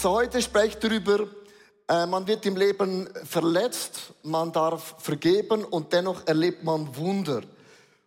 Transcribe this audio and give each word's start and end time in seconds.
So, 0.00 0.12
heute 0.12 0.40
spreche 0.40 0.68
ich 0.68 0.76
darüber, 0.78 1.26
äh, 1.86 2.06
man 2.06 2.26
wird 2.26 2.46
im 2.46 2.56
Leben 2.56 3.06
verletzt, 3.24 4.14
man 4.22 4.50
darf 4.50 4.94
vergeben 4.96 5.62
und 5.62 5.92
dennoch 5.92 6.26
erlebt 6.26 6.64
man 6.64 6.96
Wunder. 6.96 7.42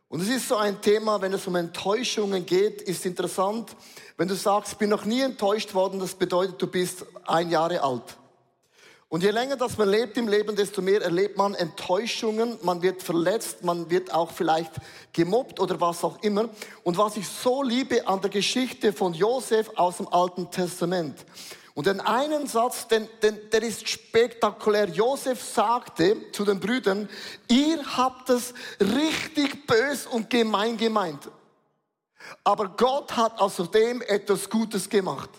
Und 0.09 0.21
es 0.21 0.27
ist 0.27 0.47
so 0.47 0.55
ein 0.55 0.81
Thema, 0.81 1.21
wenn 1.21 1.33
es 1.33 1.45
um 1.45 1.55
Enttäuschungen 1.55 2.47
geht, 2.47 2.81
ist 2.81 3.05
interessant, 3.05 3.75
wenn 4.17 4.27
du 4.27 4.33
sagst, 4.33 4.79
bin 4.79 4.89
noch 4.89 5.05
nie 5.05 5.21
enttäuscht 5.21 5.75
worden, 5.75 5.99
das 5.99 6.15
bedeutet, 6.15 6.59
du 6.59 6.65
bist 6.65 7.05
ein 7.27 7.51
Jahre 7.51 7.83
alt. 7.83 8.17
Und 9.07 9.21
je 9.21 9.29
länger 9.29 9.55
das 9.55 9.77
man 9.77 9.89
lebt 9.89 10.17
im 10.17 10.27
Leben, 10.27 10.55
desto 10.55 10.81
mehr 10.81 11.03
erlebt 11.03 11.37
man 11.37 11.53
Enttäuschungen, 11.53 12.57
man 12.63 12.81
wird 12.81 13.03
verletzt, 13.03 13.63
man 13.63 13.91
wird 13.91 14.11
auch 14.11 14.31
vielleicht 14.31 14.71
gemobbt 15.11 15.59
oder 15.59 15.79
was 15.79 16.03
auch 16.03 16.23
immer. 16.23 16.49
Und 16.83 16.97
was 16.97 17.17
ich 17.17 17.27
so 17.27 17.61
liebe 17.61 18.07
an 18.07 18.19
der 18.19 18.31
Geschichte 18.31 18.93
von 18.93 19.13
Josef 19.13 19.69
aus 19.75 19.97
dem 19.97 20.07
Alten 20.07 20.49
Testament, 20.49 21.23
und 21.73 21.87
den 21.87 21.99
einen 21.99 22.47
Satz, 22.47 22.87
den, 22.87 23.09
den, 23.21 23.49
der 23.49 23.63
ist 23.63 23.87
spektakulär. 23.87 24.89
Josef 24.89 25.41
sagte 25.41 26.31
zu 26.31 26.45
den 26.45 26.59
Brüdern, 26.59 27.09
ihr 27.47 27.83
habt 27.97 28.29
es 28.29 28.53
richtig 28.79 29.65
bös 29.65 30.05
und 30.05 30.29
gemein 30.29 30.77
gemeint. 30.77 31.29
Aber 32.43 32.69
Gott 32.69 33.15
hat 33.17 33.39
außerdem 33.39 34.01
etwas 34.03 34.49
Gutes 34.49 34.87
gemacht. 34.87 35.29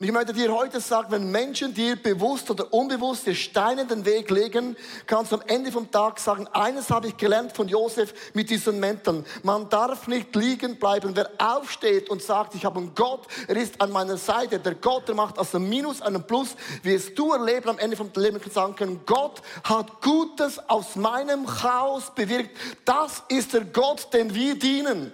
Und 0.00 0.06
ich 0.06 0.12
möchte 0.12 0.32
dir 0.32 0.50
heute 0.50 0.80
sagen, 0.80 1.12
wenn 1.12 1.30
Menschen 1.30 1.74
dir 1.74 1.94
bewusst 1.94 2.50
oder 2.50 2.72
unbewusst 2.72 3.26
die 3.26 3.34
Steine 3.34 3.82
in 3.82 3.88
den 3.88 4.06
Weg 4.06 4.30
legen, 4.30 4.74
kannst 5.06 5.30
du 5.30 5.36
am 5.36 5.42
Ende 5.46 5.70
vom 5.70 5.90
Tag 5.90 6.18
sagen, 6.18 6.48
eines 6.54 6.88
habe 6.88 7.08
ich 7.08 7.18
gelernt 7.18 7.52
von 7.52 7.68
Josef 7.68 8.14
mit 8.32 8.48
diesen 8.48 8.80
Mänteln. 8.80 9.26
Man 9.42 9.68
darf 9.68 10.08
nicht 10.08 10.34
liegen 10.34 10.78
bleiben. 10.78 11.14
Wer 11.14 11.30
aufsteht 11.36 12.08
und 12.08 12.22
sagt, 12.22 12.54
ich 12.54 12.64
habe 12.64 12.78
einen 12.78 12.94
Gott, 12.94 13.26
er 13.46 13.58
ist 13.58 13.78
an 13.78 13.92
meiner 13.92 14.16
Seite. 14.16 14.58
Der 14.58 14.74
Gott, 14.76 15.06
der 15.06 15.14
macht 15.14 15.38
aus 15.38 15.54
einem 15.54 15.68
Minus 15.68 16.00
einen 16.00 16.26
Plus. 16.26 16.56
Es 16.82 17.14
du 17.14 17.32
erleben 17.32 17.68
am 17.68 17.78
Ende 17.78 17.98
vom 17.98 18.10
Leben 18.16 18.40
sagen 18.50 18.74
können, 18.76 19.02
Gott 19.04 19.42
hat 19.64 20.00
Gutes 20.00 20.66
aus 20.66 20.96
meinem 20.96 21.44
Chaos 21.44 22.10
bewirkt. 22.14 22.56
Das 22.86 23.22
ist 23.28 23.52
der 23.52 23.66
Gott, 23.66 24.10
den 24.14 24.34
wir 24.34 24.58
dienen. 24.58 25.12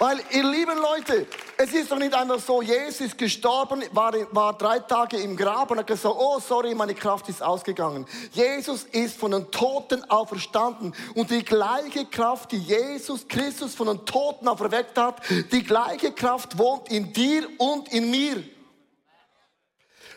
Weil, 0.00 0.18
ihr 0.32 0.42
lieben 0.42 0.76
Leute, 0.76 1.28
es 1.56 1.72
ist 1.72 1.90
doch 1.90 1.98
nicht 1.98 2.14
einfach 2.14 2.40
so, 2.40 2.62
Jesus 2.62 3.00
ist 3.00 3.18
gestorben, 3.18 3.82
war, 3.92 4.12
war 4.32 4.56
drei 4.56 4.80
Tage 4.80 5.18
im 5.18 5.36
Grab 5.36 5.70
und 5.70 5.78
hat 5.78 5.86
gesagt, 5.86 6.14
oh 6.18 6.38
sorry, 6.40 6.74
meine 6.74 6.94
Kraft 6.94 7.28
ist 7.28 7.42
ausgegangen. 7.42 8.06
Jesus 8.32 8.84
ist 8.84 9.16
von 9.16 9.30
den 9.30 9.50
Toten 9.50 10.02
auferstanden 10.10 10.94
und 11.14 11.30
die 11.30 11.44
gleiche 11.44 12.06
Kraft, 12.06 12.52
die 12.52 12.58
Jesus 12.58 13.28
Christus 13.28 13.74
von 13.74 13.86
den 13.86 14.04
Toten 14.04 14.48
auferweckt 14.48 14.98
hat, 14.98 15.20
die 15.52 15.62
gleiche 15.62 16.12
Kraft 16.12 16.58
wohnt 16.58 16.90
in 16.90 17.12
dir 17.12 17.48
und 17.58 17.92
in 17.92 18.10
mir. 18.10 18.42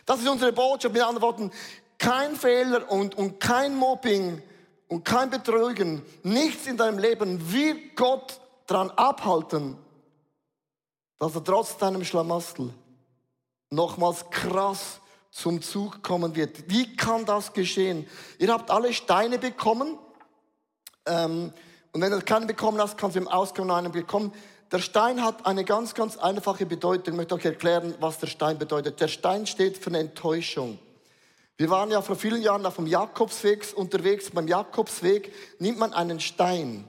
Das 0.05 0.19
ist 0.19 0.27
unsere 0.27 0.53
Botschaft. 0.53 0.93
Mit 0.93 1.03
anderen 1.03 1.21
Worten, 1.21 1.51
kein 1.97 2.35
Fehler 2.35 2.89
und, 2.89 3.15
und 3.15 3.39
kein 3.39 3.75
Mobbing 3.75 4.41
und 4.87 5.03
kein 5.03 5.29
Betrügen, 5.29 6.01
nichts 6.23 6.65
in 6.65 6.77
deinem 6.77 6.97
Leben 6.97 7.51
wird 7.51 7.95
Gott 7.95 8.39
daran 8.67 8.89
abhalten, 8.91 9.77
dass 11.19 11.35
er 11.35 11.43
trotz 11.43 11.77
deinem 11.77 12.03
Schlamassel 12.03 12.73
nochmals 13.69 14.29
krass 14.29 14.99
zum 15.31 15.61
Zug 15.61 16.01
kommen 16.03 16.35
wird. 16.35 16.69
Wie 16.69 16.95
kann 16.95 17.25
das 17.25 17.53
geschehen? 17.53 18.07
Ihr 18.39 18.51
habt 18.51 18.71
alle 18.71 18.93
Steine 18.93 19.37
bekommen. 19.37 19.97
Ähm, 21.05 21.53
und 21.91 22.01
wenn 22.01 22.11
du 22.11 22.21
keinen 22.21 22.47
bekommen 22.47 22.79
hast, 22.79 22.97
kannst 22.97 23.15
du 23.15 23.19
im 23.19 23.27
Ausgang 23.27 23.69
einen 23.71 23.91
bekommen. 23.91 24.31
Der 24.71 24.79
Stein 24.79 25.23
hat 25.23 25.45
eine 25.45 25.63
ganz, 25.63 25.93
ganz 25.93 26.17
einfache 26.17 26.65
Bedeutung. 26.65 27.13
Ich 27.13 27.17
möchte 27.17 27.35
euch 27.35 27.45
erklären, 27.45 27.95
was 27.99 28.19
der 28.19 28.27
Stein 28.27 28.57
bedeutet. 28.57 28.99
Der 28.99 29.07
Stein 29.07 29.47
steht 29.47 29.77
für 29.77 29.89
eine 29.89 29.99
Enttäuschung. 29.99 30.77
Wir 31.55 31.69
waren 31.69 31.89
ja 31.89 32.01
vor 32.01 32.15
vielen 32.15 32.41
Jahren 32.41 32.65
auf 32.65 32.75
dem 32.75 32.85
Jakobsweg 32.85 33.65
unterwegs. 33.75 34.29
Beim 34.29 34.47
Jakobsweg 34.47 35.33
nimmt 35.59 35.79
man 35.79 35.93
einen 35.93 36.19
Stein. 36.19 36.85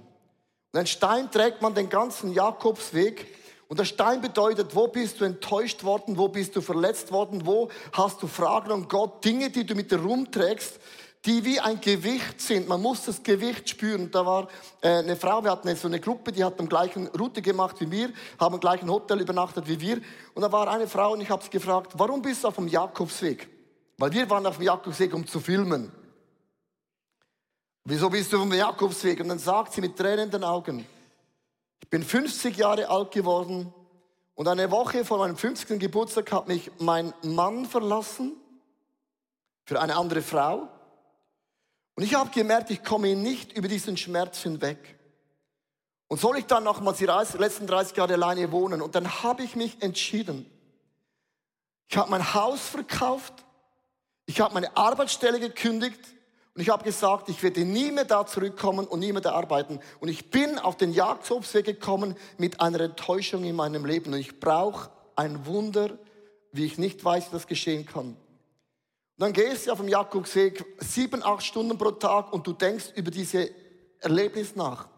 Und 0.72 0.78
einen 0.78 0.86
Stein 0.86 1.30
trägt 1.30 1.62
man 1.62 1.74
den 1.74 1.88
ganzen 1.88 2.32
Jakobsweg. 2.32 3.26
Und 3.68 3.78
der 3.78 3.84
Stein 3.84 4.22
bedeutet, 4.22 4.74
wo 4.74 4.88
bist 4.88 5.20
du 5.20 5.24
enttäuscht 5.24 5.84
worden, 5.84 6.16
wo 6.16 6.28
bist 6.28 6.56
du 6.56 6.62
verletzt 6.62 7.12
worden, 7.12 7.44
wo 7.44 7.68
hast 7.92 8.22
du 8.22 8.26
Fragen 8.26 8.72
an 8.72 8.88
Gott, 8.88 9.22
Dinge, 9.22 9.50
die 9.50 9.66
du 9.66 9.74
mit 9.74 9.90
dir 9.90 10.00
rumträgst, 10.00 10.80
die 11.26 11.44
wie 11.44 11.60
ein 11.60 11.78
Gewicht 11.78 12.40
sind. 12.40 12.66
Man 12.66 12.80
muss 12.80 13.04
das 13.04 13.22
Gewicht 13.22 13.68
spüren. 13.68 14.10
Da 14.10 14.24
war 14.24 14.48
äh, 14.80 14.88
eine 14.88 15.16
Frau, 15.16 15.44
wir 15.44 15.50
hatten 15.50 15.74
so 15.76 15.86
eine 15.86 16.00
Gruppe, 16.00 16.32
die 16.32 16.42
hat 16.42 16.58
am 16.58 16.68
gleichen 16.68 17.08
Route 17.08 17.42
gemacht 17.42 17.76
wie 17.80 17.90
wir, 17.90 18.10
haben 18.40 18.54
im 18.54 18.60
gleichen 18.60 18.90
Hotel 18.90 19.20
übernachtet 19.20 19.68
wie 19.68 19.78
wir. 19.78 20.00
Und 20.32 20.42
da 20.42 20.50
war 20.50 20.68
eine 20.68 20.88
Frau 20.88 21.12
und 21.12 21.20
ich 21.20 21.28
habe 21.28 21.44
sie 21.44 21.50
gefragt, 21.50 21.92
warum 21.96 22.22
bist 22.22 22.44
du 22.44 22.48
auf 22.48 22.54
dem 22.54 22.68
Jakobsweg? 22.68 23.48
Weil 23.98 24.12
wir 24.12 24.30
waren 24.30 24.46
auf 24.46 24.56
dem 24.56 24.64
Jakobsweg, 24.64 25.12
um 25.12 25.26
zu 25.26 25.40
filmen. 25.40 25.92
Wieso 27.84 28.08
bist 28.08 28.32
du 28.32 28.38
vom 28.38 28.52
Jakobsweg? 28.52 29.20
Und 29.20 29.28
dann 29.28 29.38
sagt 29.38 29.74
sie 29.74 29.82
mit 29.82 29.96
tränenden 29.96 30.44
Augen, 30.44 30.86
ich 31.82 31.88
bin 31.88 32.02
50 32.02 32.56
Jahre 32.56 32.88
alt 32.88 33.10
geworden 33.12 33.72
und 34.34 34.46
eine 34.46 34.70
Woche 34.70 35.04
vor 35.04 35.18
meinem 35.18 35.36
50. 35.36 35.80
Geburtstag 35.80 36.30
hat 36.32 36.48
mich 36.48 36.70
mein 36.78 37.12
Mann 37.22 37.66
verlassen 37.66 38.36
für 39.64 39.80
eine 39.80 39.96
andere 39.96 40.22
Frau. 40.22 40.68
Und 41.94 42.04
ich 42.04 42.14
habe 42.14 42.30
gemerkt, 42.30 42.70
ich 42.70 42.84
komme 42.84 43.16
nicht 43.16 43.52
über 43.52 43.66
diesen 43.66 43.96
Schmerz 43.96 44.42
hinweg. 44.42 44.98
Und 46.06 46.20
soll 46.20 46.38
ich 46.38 46.46
dann 46.46 46.64
nochmals 46.64 46.98
die 46.98 47.06
letzten 47.06 47.66
30 47.66 47.96
Jahre 47.96 48.14
alleine 48.14 48.50
wohnen? 48.52 48.80
Und 48.80 48.94
dann 48.94 49.22
habe 49.22 49.42
ich 49.42 49.56
mich 49.56 49.82
entschieden. 49.82 50.50
Ich 51.88 51.96
habe 51.96 52.10
mein 52.10 52.34
Haus 52.34 52.60
verkauft. 52.60 53.34
Ich 54.26 54.40
habe 54.40 54.54
meine 54.54 54.76
Arbeitsstelle 54.76 55.40
gekündigt. 55.40 56.00
Und 56.58 56.62
ich 56.62 56.70
habe 56.70 56.82
gesagt, 56.82 57.28
ich 57.28 57.40
werde 57.44 57.64
nie 57.64 57.92
mehr 57.92 58.04
da 58.04 58.26
zurückkommen 58.26 58.88
und 58.88 58.98
nie 58.98 59.12
mehr 59.12 59.20
da 59.20 59.30
arbeiten. 59.30 59.78
Und 60.00 60.08
ich 60.08 60.28
bin 60.28 60.58
auf 60.58 60.76
den 60.76 60.92
Jakobsweg 60.92 61.64
gekommen 61.64 62.16
mit 62.36 62.60
einer 62.60 62.80
Enttäuschung 62.80 63.44
in 63.44 63.54
meinem 63.54 63.84
Leben. 63.84 64.12
Und 64.12 64.18
ich 64.18 64.40
brauche 64.40 64.90
ein 65.14 65.46
Wunder, 65.46 65.96
wie 66.50 66.64
ich 66.64 66.76
nicht 66.76 67.04
weiß, 67.04 67.28
wie 67.28 67.30
das 67.30 67.46
geschehen 67.46 67.86
kann. 67.86 68.06
Und 68.08 68.16
dann 69.18 69.32
gehst 69.32 69.68
du 69.68 69.70
auf 69.70 69.78
dem 69.78 69.86
Jakobsweg 69.86 70.64
sieben, 70.80 71.22
acht 71.22 71.44
Stunden 71.44 71.78
pro 71.78 71.92
Tag 71.92 72.32
und 72.32 72.44
du 72.44 72.52
denkst 72.52 72.86
über 72.96 73.12
diese 73.12 73.50
Erlebnis 74.00 74.56
nach. 74.56 74.88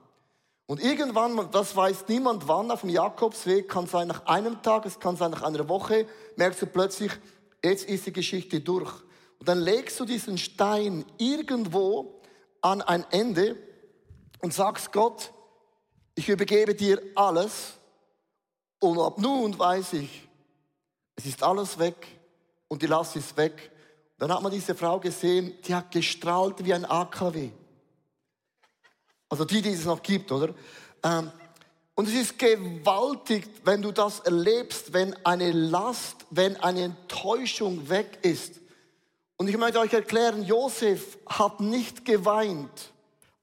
Und 0.64 0.82
irgendwann, 0.82 1.50
das 1.50 1.76
weiß 1.76 2.06
niemand 2.08 2.48
wann, 2.48 2.70
auf 2.70 2.80
dem 2.80 2.88
Jakobsweg, 2.88 3.68
kann 3.68 3.86
sein 3.86 4.08
nach 4.08 4.24
einem 4.24 4.62
Tag, 4.62 4.86
es 4.86 4.98
kann 4.98 5.14
sein 5.14 5.32
nach 5.32 5.42
einer 5.42 5.68
Woche, 5.68 6.06
merkst 6.36 6.62
du 6.62 6.66
plötzlich, 6.66 7.12
jetzt 7.62 7.86
ist 7.86 8.06
die 8.06 8.14
Geschichte 8.14 8.60
durch. 8.60 8.90
Und 9.40 9.48
dann 9.48 9.58
legst 9.58 9.98
du 9.98 10.04
diesen 10.04 10.38
Stein 10.38 11.04
irgendwo 11.18 12.20
an 12.60 12.82
ein 12.82 13.04
Ende 13.10 13.56
und 14.40 14.54
sagst 14.54 14.92
Gott, 14.92 15.32
ich 16.14 16.28
übergebe 16.28 16.74
dir 16.74 17.00
alles 17.14 17.72
und 18.80 18.98
ab 18.98 19.18
nun 19.18 19.58
weiß 19.58 19.94
ich, 19.94 20.28
es 21.16 21.24
ist 21.24 21.42
alles 21.42 21.78
weg 21.78 22.06
und 22.68 22.82
die 22.82 22.86
Last 22.86 23.16
ist 23.16 23.36
weg. 23.36 23.72
Dann 24.18 24.30
hat 24.32 24.42
man 24.42 24.52
diese 24.52 24.74
Frau 24.74 25.00
gesehen, 25.00 25.54
die 25.66 25.74
hat 25.74 25.90
gestrahlt 25.90 26.62
wie 26.62 26.74
ein 26.74 26.84
AKW. 26.84 27.50
Also 29.30 29.46
die, 29.46 29.62
die 29.62 29.70
es 29.70 29.86
noch 29.86 30.02
gibt, 30.02 30.30
oder? 30.30 30.54
Ähm, 31.02 31.32
und 31.94 32.08
es 32.08 32.14
ist 32.14 32.38
gewaltig, 32.38 33.48
wenn 33.64 33.80
du 33.80 33.92
das 33.92 34.20
erlebst, 34.20 34.92
wenn 34.92 35.14
eine 35.24 35.52
Last, 35.52 36.26
wenn 36.30 36.56
eine 36.56 36.82
Enttäuschung 36.82 37.88
weg 37.88 38.18
ist. 38.22 38.59
Und 39.40 39.48
ich 39.48 39.56
möchte 39.56 39.80
euch 39.80 39.94
erklären, 39.94 40.42
Josef 40.42 41.16
hat 41.26 41.60
nicht 41.60 42.04
geweint, 42.04 42.92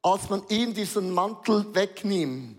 als 0.03 0.29
man 0.29 0.43
ihm 0.47 0.75
diesen 0.75 1.11
Mantel 1.11 1.65
wegnahm. 1.73 2.55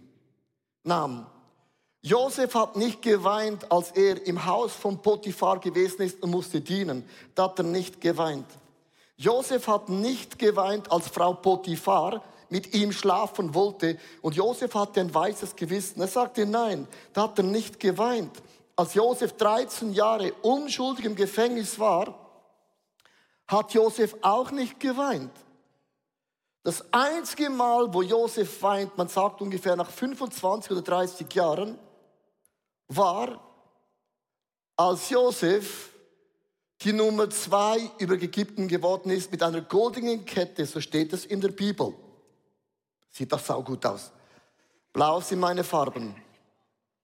Josef 2.03 2.55
hat 2.57 2.75
nicht 2.75 3.01
geweint, 3.01 3.71
als 3.71 3.93
er 3.93 4.27
im 4.27 4.45
Haus 4.45 4.73
von 4.73 5.01
Potiphar 5.01 5.61
gewesen 5.61 6.03
ist 6.03 6.21
und 6.21 6.33
musste 6.33 6.61
dienen. 6.61 7.09
Da 7.37 7.45
hat 7.45 7.61
er 7.61 7.65
nicht 7.65 8.01
geweint. 8.01 8.49
Josef 9.15 9.69
hat 9.69 9.89
nicht 9.89 10.41
geweint, 10.41 10.91
als 10.91 11.07
Frau 11.07 11.35
Potiphar 11.35 12.25
mit 12.49 12.75
ihm 12.75 12.91
schlafen 12.91 13.55
wollte. 13.55 13.99
Und 14.21 14.35
Josef 14.35 14.75
hatte 14.75 14.99
ein 14.99 15.15
weißes 15.15 15.55
Gewissen. 15.55 16.01
Er 16.01 16.09
sagte 16.09 16.45
nein, 16.45 16.89
da 17.13 17.23
hat 17.23 17.39
er 17.39 17.45
nicht 17.45 17.79
geweint. 17.79 18.33
Als 18.75 18.95
Josef 18.95 19.35
13 19.35 19.93
Jahre 19.93 20.33
unschuldig 20.43 21.05
im 21.05 21.15
Gefängnis 21.15 21.79
war, 21.79 22.28
hat 23.49 23.73
Josef 23.73 24.15
auch 24.21 24.51
nicht 24.51 24.79
geweint. 24.79 25.33
Das 26.63 26.85
einzige 26.93 27.49
Mal, 27.49 27.93
wo 27.93 28.03
Josef 28.03 28.63
weint, 28.63 28.97
man 28.99 29.09
sagt 29.09 29.41
ungefähr 29.41 29.75
nach 29.75 29.91
25 29.91 30.73
oder 30.73 30.83
30 30.83 31.33
Jahren, 31.33 31.79
war, 32.89 33.41
als 34.77 35.09
Josef 35.09 35.91
die 36.83 36.93
Nummer 36.93 37.29
zwei 37.31 37.91
über 37.99 38.15
Ägypten 38.15 38.69
geworden 38.69 39.11
ist 39.11 39.33
mit 39.33 39.43
einer 39.43 39.63
goldenen 39.63 40.25
Kette, 40.25 40.65
so 40.67 40.81
steht 40.81 41.13
es 41.13 41.25
in 41.25 41.41
der 41.41 41.49
Bibel. 41.49 41.95
Sieht 43.11 43.33
das 43.33 43.47
sau 43.47 43.63
gut 43.63 43.85
aus. 43.85 44.13
Blau 44.93 45.21
sind 45.21 45.41
meine 45.41 45.65
Farben. 45.65 46.15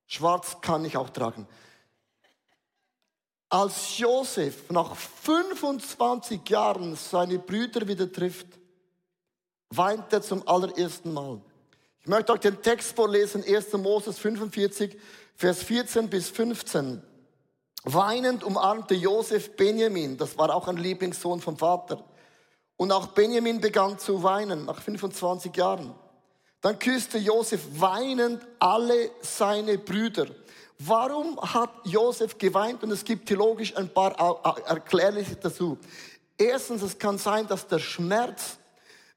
Schwarz 0.06 0.61
kann 0.61 0.85
ich 0.85 0.97
auch 0.97 1.11
tragen. 1.11 1.49
Als 3.55 3.99
Josef 3.99 4.69
nach 4.71 4.97
25 4.97 6.41
Jahren 6.49 6.97
seine 6.97 7.39
Brüder 7.39 7.87
wieder 7.87 8.11
trifft, 8.11 8.49
weint 9.71 10.12
er 10.12 10.23
zum 10.23 10.47
allerersten 10.49 11.12
Mal. 11.12 11.41
Ich 12.01 12.09
möchte 12.09 12.33
euch 12.33 12.41
den 12.41 12.61
Text 12.61 12.97
vorlesen, 12.97 13.45
1. 13.45 13.75
Moses 13.75 14.19
45, 14.19 14.99
Vers 15.37 15.62
14 15.62 16.11
bis 16.11 16.31
15. 16.31 17.01
Weinend 17.85 18.43
umarmte 18.43 18.95
Josef 18.97 19.55
Benjamin, 19.55 20.17
das 20.17 20.37
war 20.37 20.53
auch 20.53 20.67
ein 20.67 20.77
Lieblingssohn 20.77 21.41
vom 21.41 21.57
Vater. 21.57 22.03
Und 22.77 22.91
auch 22.91 23.07
Benjamin 23.07 23.61
begann 23.61 24.00
zu 24.00 24.21
weinen 24.25 24.65
nach 24.65 24.83
25 24.83 25.57
Jahren. 25.57 25.95
Dann 26.61 26.77
küsste 26.81 27.19
Josef 27.19 27.61
weinend 27.77 28.45
alle 28.59 29.12
seine 29.21 29.79
Brüder. 29.79 30.27
Warum 30.87 31.41
hat 31.41 31.71
Josef 31.85 32.37
geweint? 32.37 32.83
Und 32.83 32.91
es 32.91 33.05
gibt 33.05 33.27
theologisch 33.27 33.75
ein 33.77 33.89
paar 33.89 34.13
Erklärliche 34.67 35.37
dazu. 35.37 35.79
Erstens, 36.37 36.83
es 36.83 36.99
kann 36.99 37.17
sein, 37.17 37.47
dass 37.47 37.67
der 37.67 37.79
Schmerz, 37.79 38.59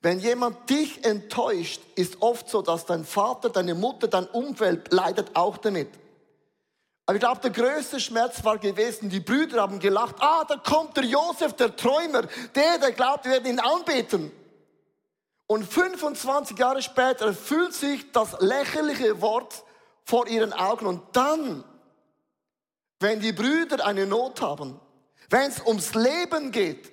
wenn 0.02 0.20
jemand 0.20 0.70
dich 0.70 1.04
enttäuscht, 1.04 1.82
ist 1.96 2.22
oft 2.22 2.50
so, 2.50 2.62
dass 2.62 2.86
dein 2.86 3.04
Vater, 3.04 3.50
deine 3.50 3.76
Mutter, 3.76 4.08
dein 4.08 4.28
Umfeld 4.28 4.94
leidet 4.94 5.36
auch 5.36 5.58
damit. 5.58 5.90
Aber 7.06 7.16
ich 7.16 7.22
glaube, 7.22 7.42
der 7.42 7.52
größte 7.52 8.00
Schmerz 8.00 8.44
war 8.46 8.58
gewesen, 8.58 9.10
die 9.10 9.20
Brüder 9.20 9.62
haben 9.62 9.80
gelacht, 9.80 10.16
ah, 10.20 10.46
da 10.48 10.58
kommt 10.58 10.96
der 10.96 11.06
Josef, 11.06 11.54
der 11.54 11.76
Träumer, 11.76 12.24
der, 12.56 12.78
der 12.78 12.92
glaubt, 12.94 13.26
wir 13.26 13.32
werden 13.32 13.48
ihn 13.48 13.60
anbeten. 13.60 14.32
Und 15.48 15.66
25 15.66 16.58
Jahre 16.58 16.82
später 16.82 17.28
erfüllt 17.28 17.74
sich 17.74 18.12
das 18.12 18.40
lächerliche 18.40 19.22
Wort 19.22 19.64
vor 20.08 20.28
ihren 20.28 20.54
Augen. 20.54 20.86
Und 20.86 21.04
dann, 21.16 21.66
wenn 23.00 23.20
die 23.20 23.34
Brüder 23.34 23.86
eine 23.86 24.06
Not 24.06 24.42
haben, 24.42 24.80
wenn 25.30 25.52
es 25.52 25.60
ums 25.66 25.94
Leben 25.94 26.52
geht, 26.52 26.92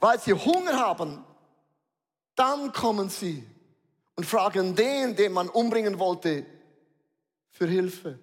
weil 0.00 0.18
sie 0.18 0.32
Hunger 0.32 0.78
haben, 0.78 1.22
dann 2.34 2.72
kommen 2.72 3.10
sie 3.10 3.46
und 4.14 4.24
fragen 4.24 4.74
den, 4.74 5.14
den 5.16 5.32
man 5.32 5.50
umbringen 5.50 5.98
wollte, 5.98 6.46
für 7.50 7.66
Hilfe. 7.66 8.18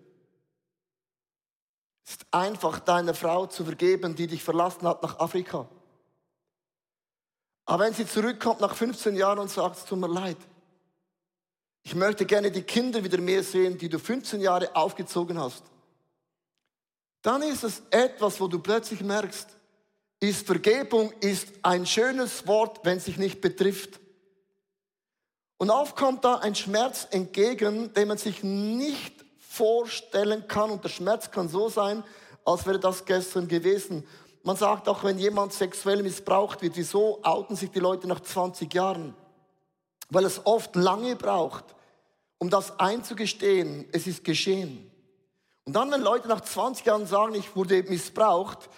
Es 2.03 2.13
ist 2.13 2.25
einfach, 2.31 2.79
deiner 2.79 3.13
Frau 3.13 3.45
zu 3.45 3.63
vergeben, 3.63 4.15
die 4.15 4.27
dich 4.27 4.43
verlassen 4.43 4.87
hat 4.87 5.03
nach 5.03 5.19
Afrika. 5.19 5.69
Aber 7.65 7.85
wenn 7.85 7.93
sie 7.93 8.07
zurückkommt 8.07 8.61
nach 8.61 8.75
15 8.75 9.15
Jahren 9.15 9.39
und 9.39 9.49
sagt, 9.49 9.77
es 9.77 9.85
tut 9.85 9.99
mir 9.99 10.07
leid, 10.07 10.37
ich 11.83 11.95
möchte 11.95 12.25
gerne 12.25 12.49
die 12.49 12.63
Kinder 12.63 13.03
wieder 13.03 13.19
mehr 13.19 13.43
sehen, 13.43 13.77
die 13.77 13.89
du 13.89 13.99
15 13.99 14.41
Jahre 14.41 14.75
aufgezogen 14.75 15.37
hast, 15.37 15.63
dann 17.21 17.41
ist 17.41 17.63
es 17.63 17.83
etwas, 17.89 18.39
wo 18.39 18.47
du 18.47 18.59
plötzlich 18.59 19.01
merkst, 19.01 19.47
ist 20.19 20.45
Vergebung 20.45 21.11
ist 21.19 21.49
ein 21.61 21.85
schönes 21.85 22.47
Wort, 22.47 22.79
wenn 22.83 22.97
es 22.97 23.05
sich 23.05 23.17
nicht 23.17 23.41
betrifft. 23.41 23.99
Und 25.57 25.69
oft 25.69 25.95
kommt 25.95 26.23
da 26.23 26.35
ein 26.35 26.55
Schmerz 26.55 27.07
entgegen, 27.11 27.93
den 27.93 28.07
man 28.07 28.17
sich 28.17 28.43
nicht 28.43 29.23
vorstellen 29.37 30.47
kann. 30.47 30.71
Und 30.71 30.83
der 30.83 30.89
Schmerz 30.89 31.31
kann 31.31 31.47
so 31.47 31.69
sein, 31.69 32.03
als 32.45 32.65
wäre 32.65 32.79
das 32.79 33.05
gestern 33.05 33.47
gewesen. 33.47 34.05
Man 34.43 34.57
sagt 34.57 34.89
auch, 34.89 35.03
wenn 35.03 35.17
jemand 35.17 35.53
sexuell 35.53 36.03
missbraucht 36.03 36.61
wird, 36.61 36.75
wieso 36.75 37.23
outen 37.23 37.55
sich 37.55 37.71
die 37.71 37.79
Leute 37.79 38.07
nach 38.07 38.19
20 38.19 38.73
Jahren? 38.73 39.15
Weil 40.09 40.25
es 40.25 40.45
oft 40.45 40.75
lange 40.75 41.15
braucht, 41.15 41.65
um 42.37 42.49
das 42.49 42.79
einzugestehen, 42.79 43.87
es 43.91 44.07
ist 44.07 44.23
geschehen. 44.23 44.91
Und 45.65 45.73
dann, 45.73 45.91
wenn 45.91 46.01
Leute 46.01 46.27
nach 46.27 46.41
20 46.41 46.85
Jahren 46.85 47.07
sagen, 47.07 47.35
ich 47.35 47.55
wurde 47.55 47.83
missbraucht, 47.83 48.69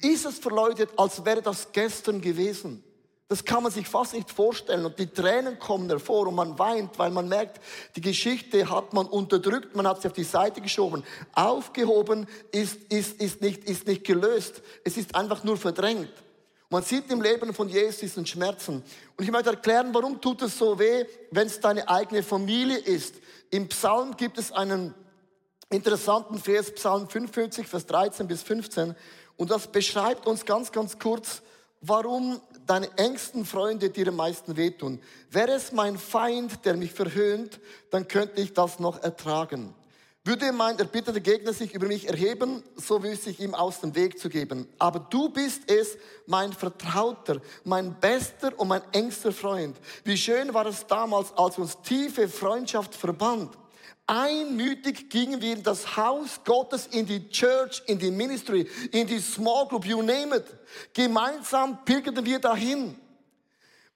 ist 0.00 0.24
es 0.24 0.38
für 0.38 0.50
als 0.96 1.24
wäre 1.24 1.42
das 1.42 1.72
gestern 1.72 2.20
gewesen. 2.20 2.82
Das 3.28 3.44
kann 3.44 3.62
man 3.62 3.72
sich 3.72 3.88
fast 3.88 4.12
nicht 4.12 4.30
vorstellen. 4.30 4.84
Und 4.84 4.98
die 4.98 5.06
Tränen 5.06 5.58
kommen 5.58 5.88
hervor 5.88 6.26
und 6.26 6.34
man 6.34 6.58
weint, 6.58 6.98
weil 6.98 7.10
man 7.10 7.28
merkt, 7.28 7.62
die 7.96 8.02
Geschichte 8.02 8.68
hat 8.68 8.92
man 8.92 9.06
unterdrückt, 9.06 9.74
man 9.74 9.86
hat 9.86 10.02
sie 10.02 10.08
auf 10.08 10.12
die 10.12 10.22
Seite 10.22 10.60
geschoben. 10.60 11.02
Aufgehoben 11.32 12.26
ist, 12.50 12.76
ist, 12.92 13.22
ist, 13.22 13.40
nicht, 13.40 13.64
ist 13.64 13.86
nicht 13.86 14.04
gelöst. 14.04 14.60
Es 14.84 14.98
ist 14.98 15.14
einfach 15.14 15.44
nur 15.44 15.56
verdrängt. 15.56 16.12
Man 16.72 16.82
sieht 16.82 17.10
im 17.10 17.20
Leben 17.20 17.52
von 17.52 17.68
Jesus 17.68 17.98
diesen 18.00 18.24
Schmerzen. 18.24 18.82
Und 19.18 19.24
ich 19.24 19.30
möchte 19.30 19.50
erklären, 19.50 19.92
warum 19.92 20.22
tut 20.22 20.40
es 20.40 20.56
so 20.56 20.78
weh, 20.78 21.04
wenn 21.30 21.46
es 21.46 21.60
deine 21.60 21.86
eigene 21.86 22.22
Familie 22.22 22.78
ist. 22.78 23.16
Im 23.50 23.68
Psalm 23.68 24.16
gibt 24.16 24.38
es 24.38 24.52
einen 24.52 24.94
interessanten 25.68 26.38
Vers, 26.38 26.72
Psalm 26.72 27.10
55, 27.10 27.66
Vers 27.66 27.84
13 27.84 28.26
bis 28.26 28.42
15. 28.42 28.94
Und 29.36 29.50
das 29.50 29.66
beschreibt 29.66 30.26
uns 30.26 30.46
ganz, 30.46 30.72
ganz 30.72 30.98
kurz, 30.98 31.42
warum 31.82 32.40
deine 32.66 32.88
engsten 32.96 33.44
Freunde 33.44 33.90
dir 33.90 34.08
am 34.08 34.16
meisten 34.16 34.56
wehtun. 34.56 34.98
Wäre 35.30 35.52
es 35.52 35.72
mein 35.72 35.98
Feind, 35.98 36.64
der 36.64 36.78
mich 36.78 36.92
verhöhnt, 36.92 37.60
dann 37.90 38.08
könnte 38.08 38.40
ich 38.40 38.54
das 38.54 38.78
noch 38.78 39.02
ertragen. 39.02 39.74
Würde 40.24 40.52
mein 40.52 40.78
erbitterter 40.78 41.18
Gegner 41.18 41.52
sich 41.52 41.74
über 41.74 41.88
mich 41.88 42.08
erheben, 42.08 42.62
so 42.76 43.02
wüsste 43.02 43.30
ich 43.30 43.40
ihm 43.40 43.56
aus 43.56 43.80
dem 43.80 43.96
Weg 43.96 44.20
zu 44.20 44.28
geben. 44.28 44.68
Aber 44.78 45.00
du 45.00 45.28
bist 45.28 45.68
es, 45.68 45.98
mein 46.26 46.52
Vertrauter, 46.52 47.40
mein 47.64 47.98
bester 47.98 48.56
und 48.56 48.68
mein 48.68 48.82
engster 48.92 49.32
Freund. 49.32 49.76
Wie 50.04 50.16
schön 50.16 50.54
war 50.54 50.66
es 50.66 50.86
damals, 50.86 51.36
als 51.36 51.58
uns 51.58 51.76
tiefe 51.82 52.28
Freundschaft 52.28 52.94
verband. 52.94 53.58
Einmütig 54.06 55.10
gingen 55.10 55.40
wir 55.40 55.54
in 55.54 55.62
das 55.64 55.96
Haus 55.96 56.40
Gottes, 56.44 56.86
in 56.86 57.04
die 57.04 57.28
Church, 57.28 57.82
in 57.86 57.98
die 57.98 58.12
Ministry, 58.12 58.68
in 58.92 59.08
die 59.08 59.18
Small 59.18 59.66
Group, 59.66 59.86
you 59.86 60.02
name 60.02 60.36
it. 60.36 60.44
Gemeinsam 60.94 61.84
pilgerten 61.84 62.24
wir 62.24 62.38
dahin. 62.38 62.96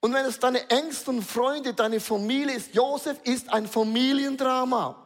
Und 0.01 0.13
wenn 0.13 0.27
es 0.27 0.41
deine 0.41 0.69
engsten 0.71 1.23
Freunde, 1.23 1.73
deine 1.73 2.01
Familie 2.01 2.57
ist, 2.57 2.75
Josef 2.75 3.19
ist 3.23 3.53
ein 3.53 3.69
Familiendrama. 3.69 5.06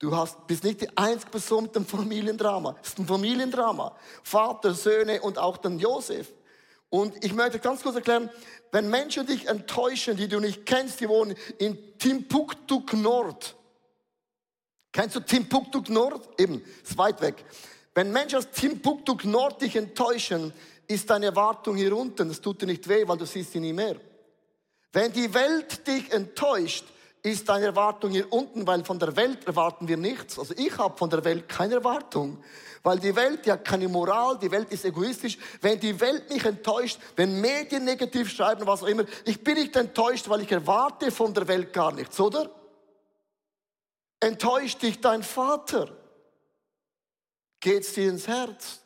Du 0.00 0.16
hast, 0.16 0.46
bist 0.46 0.64
nicht 0.64 0.80
die 0.80 0.96
einzige 0.96 1.30
Person 1.30 1.64
mit 1.64 1.76
dem 1.76 1.84
Familiendrama. 1.84 2.74
Es 2.82 2.88
ist 2.88 2.98
ein 2.98 3.06
Familiendrama. 3.06 3.94
Vater, 4.24 4.72
Söhne 4.72 5.20
und 5.20 5.38
auch 5.38 5.58
dann 5.58 5.78
Josef. 5.78 6.32
Und 6.88 7.22
ich 7.22 7.34
möchte 7.34 7.58
ganz 7.58 7.82
kurz 7.82 7.96
erklären, 7.96 8.30
wenn 8.72 8.88
Menschen 8.88 9.26
dich 9.26 9.46
enttäuschen, 9.46 10.16
die 10.16 10.26
du 10.26 10.40
nicht 10.40 10.64
kennst, 10.64 11.00
die 11.00 11.08
wohnen 11.08 11.36
in 11.58 11.98
Timbuktu 11.98 12.82
Nord. 12.94 13.54
Kennst 14.90 15.16
du 15.16 15.20
Timbuktu 15.20 15.82
Nord? 15.88 16.28
Eben, 16.40 16.64
ist 16.82 16.96
weit 16.96 17.20
weg. 17.20 17.44
Wenn 17.94 18.10
Menschen 18.10 18.38
aus 18.38 18.50
Timbuktu 18.50 19.16
Nord 19.24 19.60
dich 19.60 19.76
enttäuschen, 19.76 20.54
ist 20.88 21.10
deine 21.10 21.26
Erwartung 21.26 21.76
hier 21.76 21.94
unten. 21.94 22.28
Das 22.28 22.40
tut 22.40 22.62
dir 22.62 22.66
nicht 22.66 22.88
weh, 22.88 23.06
weil 23.06 23.18
du 23.18 23.26
siehst 23.26 23.52
sie 23.52 23.60
nie 23.60 23.74
mehr. 23.74 23.96
Wenn 24.92 25.12
die 25.12 25.32
Welt 25.34 25.86
dich 25.86 26.10
enttäuscht, 26.10 26.86
ist 27.22 27.48
deine 27.48 27.66
Erwartung 27.66 28.10
hier 28.10 28.32
unten, 28.32 28.66
weil 28.66 28.84
von 28.84 28.98
der 28.98 29.14
Welt 29.16 29.46
erwarten 29.46 29.86
wir 29.88 29.96
nichts. 29.96 30.38
Also 30.38 30.54
ich 30.56 30.76
habe 30.78 30.96
von 30.96 31.10
der 31.10 31.24
Welt 31.24 31.48
keine 31.48 31.74
Erwartung, 31.74 32.42
weil 32.82 32.98
die 32.98 33.14
Welt 33.14 33.44
ja 33.46 33.56
keine 33.56 33.88
Moral, 33.88 34.38
die 34.38 34.50
Welt 34.50 34.72
ist 34.72 34.84
egoistisch. 34.84 35.36
Wenn 35.60 35.78
die 35.78 35.98
Welt 36.00 36.30
mich 36.30 36.44
enttäuscht, 36.44 36.98
wenn 37.16 37.40
Medien 37.40 37.84
negativ 37.84 38.30
schreiben, 38.30 38.66
was 38.66 38.82
auch 38.82 38.86
immer, 38.86 39.04
ich 39.24 39.42
bin 39.44 39.54
nicht 39.54 39.76
enttäuscht, 39.76 40.28
weil 40.28 40.40
ich 40.42 40.52
erwarte 40.52 41.10
von 41.10 41.34
der 41.34 41.46
Welt 41.46 41.72
gar 41.72 41.92
nichts, 41.92 42.18
oder? 42.18 42.50
Enttäuscht 44.18 44.82
dich 44.82 45.00
dein 45.00 45.22
Vater? 45.22 45.90
Geht's 47.60 47.92
dir 47.92 48.08
ins 48.08 48.26
Herz? 48.26 48.80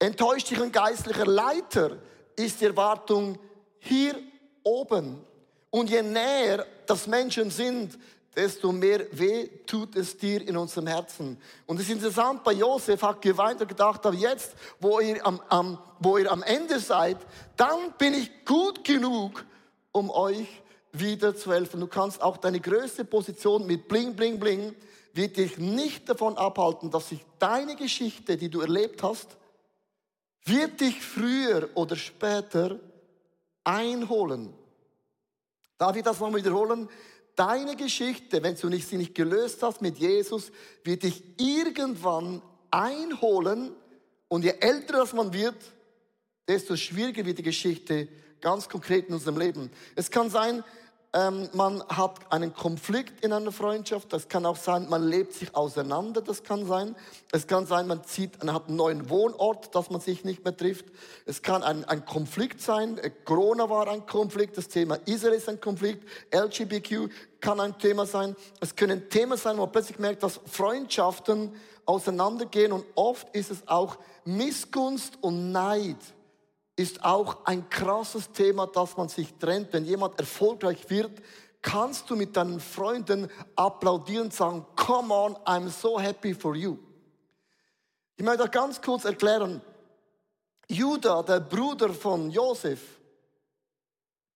Enttäuscht 0.00 0.50
dich 0.50 0.60
ein 0.60 0.72
geistlicher 0.72 1.26
Leiter? 1.26 1.98
Ist 2.36 2.60
die 2.60 2.66
Erwartung 2.66 3.38
hier 3.78 4.16
oben? 4.64 5.24
Und 5.70 5.90
je 5.90 6.02
näher 6.02 6.66
das 6.86 7.06
Menschen 7.06 7.50
sind, 7.50 7.98
desto 8.34 8.72
mehr 8.72 9.06
weh 9.12 9.48
tut 9.66 9.96
es 9.96 10.16
dir 10.16 10.46
in 10.46 10.56
unserem 10.56 10.86
Herzen. 10.86 11.38
Und 11.66 11.78
es 11.78 11.86
ist 11.86 11.92
interessant, 11.92 12.42
bei 12.42 12.52
Josef 12.52 13.00
hat 13.02 13.22
geweint 13.22 13.60
und 13.60 13.68
gedacht, 13.68 14.04
aber 14.04 14.16
jetzt, 14.16 14.54
wo 14.80 15.00
ihr 15.00 15.24
am, 15.24 15.40
am, 15.48 15.78
wo 16.00 16.18
ihr 16.18 16.30
am 16.30 16.42
Ende 16.42 16.80
seid, 16.80 17.18
dann 17.56 17.92
bin 17.98 18.14
ich 18.14 18.44
gut 18.44 18.84
genug, 18.84 19.44
um 19.92 20.10
euch 20.10 20.48
wieder 20.92 21.34
zu 21.36 21.52
helfen. 21.52 21.80
Du 21.80 21.86
kannst 21.86 22.20
auch 22.22 22.36
deine 22.36 22.60
größte 22.60 23.04
Position 23.04 23.66
mit 23.66 23.88
Bling, 23.88 24.14
Bling, 24.14 24.38
Bling, 24.38 24.74
wird 25.12 25.36
dich 25.36 25.58
nicht 25.58 26.08
davon 26.08 26.36
abhalten, 26.36 26.90
dass 26.90 27.08
sich 27.08 27.24
deine 27.38 27.76
Geschichte, 27.76 28.36
die 28.36 28.48
du 28.48 28.60
erlebt 28.60 29.02
hast, 29.02 29.36
wird 30.44 30.80
dich 30.80 31.00
früher 31.00 31.68
oder 31.74 31.96
später 31.96 32.78
einholen. 33.62 34.52
Darf 35.78 35.96
ich 35.96 36.02
das 36.02 36.20
nochmal 36.20 36.40
wiederholen? 36.40 36.88
Deine 37.36 37.74
Geschichte, 37.74 38.42
wenn 38.42 38.54
du 38.54 38.70
sie 38.78 38.96
nicht 38.96 39.14
gelöst 39.14 39.62
hast 39.62 39.82
mit 39.82 39.98
Jesus, 39.98 40.52
wird 40.84 41.02
dich 41.02 41.22
irgendwann 41.38 42.42
einholen. 42.70 43.74
Und 44.28 44.44
je 44.44 44.54
älter 44.60 44.98
das 44.98 45.12
man 45.12 45.32
wird, 45.32 45.56
desto 46.46 46.76
schwieriger 46.76 47.24
wird 47.24 47.38
die 47.38 47.42
Geschichte 47.42 48.08
ganz 48.40 48.68
konkret 48.68 49.08
in 49.08 49.14
unserem 49.14 49.38
Leben. 49.38 49.70
Es 49.96 50.10
kann 50.10 50.30
sein, 50.30 50.62
ähm, 51.14 51.48
man 51.52 51.82
hat 51.88 52.32
einen 52.32 52.52
Konflikt 52.52 53.24
in 53.24 53.32
einer 53.32 53.52
Freundschaft. 53.52 54.12
Das 54.12 54.28
kann 54.28 54.44
auch 54.44 54.56
sein, 54.56 54.88
man 54.88 55.06
lebt 55.06 55.32
sich 55.32 55.54
auseinander. 55.54 56.20
Das 56.20 56.42
kann 56.42 56.66
sein. 56.66 56.96
Es 57.30 57.46
kann 57.46 57.66
sein, 57.66 57.86
man 57.86 58.02
zieht, 58.02 58.42
man 58.42 58.52
hat 58.52 58.66
einen 58.66 58.76
neuen 58.76 59.08
Wohnort, 59.08 59.72
dass 59.76 59.90
man 59.90 60.00
sich 60.00 60.24
nicht 60.24 60.44
mehr 60.44 60.56
trifft. 60.56 60.86
Es 61.24 61.40
kann 61.40 61.62
ein, 61.62 61.84
ein 61.84 62.04
Konflikt 62.04 62.60
sein. 62.60 63.00
Corona 63.24 63.70
war 63.70 63.86
ein 63.86 64.06
Konflikt. 64.06 64.58
Das 64.58 64.66
Thema 64.66 64.96
Israel 65.06 65.34
ist 65.34 65.48
ein 65.48 65.60
Konflikt. 65.60 66.04
LGBTQ 66.34 67.08
kann 67.40 67.60
ein 67.60 67.78
Thema 67.78 68.06
sein. 68.06 68.34
Es 68.60 68.74
können 68.74 69.08
Themen 69.08 69.38
sein, 69.38 69.56
wo 69.56 69.62
man 69.62 69.72
plötzlich 69.72 70.00
merkt, 70.00 70.24
dass 70.24 70.40
Freundschaften 70.46 71.54
auseinandergehen 71.86 72.72
und 72.72 72.84
oft 72.96 73.28
ist 73.36 73.52
es 73.52 73.68
auch 73.68 73.98
Missgunst 74.24 75.18
und 75.20 75.52
Neid 75.52 75.98
ist 76.76 77.04
auch 77.04 77.44
ein 77.44 77.68
krasses 77.70 78.30
Thema, 78.32 78.66
dass 78.66 78.96
man 78.96 79.08
sich 79.08 79.32
trennt. 79.34 79.72
Wenn 79.72 79.84
jemand 79.84 80.18
erfolgreich 80.18 80.88
wird, 80.90 81.22
kannst 81.62 82.10
du 82.10 82.16
mit 82.16 82.36
deinen 82.36 82.60
Freunden 82.60 83.30
applaudieren 83.56 84.26
und 84.26 84.34
sagen, 84.34 84.66
come 84.76 85.14
on, 85.14 85.36
I'm 85.44 85.68
so 85.68 85.98
happy 85.98 86.34
for 86.34 86.54
you. 86.54 86.78
Ich 88.16 88.24
möchte 88.24 88.48
ganz 88.48 88.80
kurz 88.80 89.04
erklären, 89.04 89.60
Judah, 90.68 91.22
der 91.22 91.40
Bruder 91.40 91.92
von 91.92 92.30
Josef, 92.30 92.80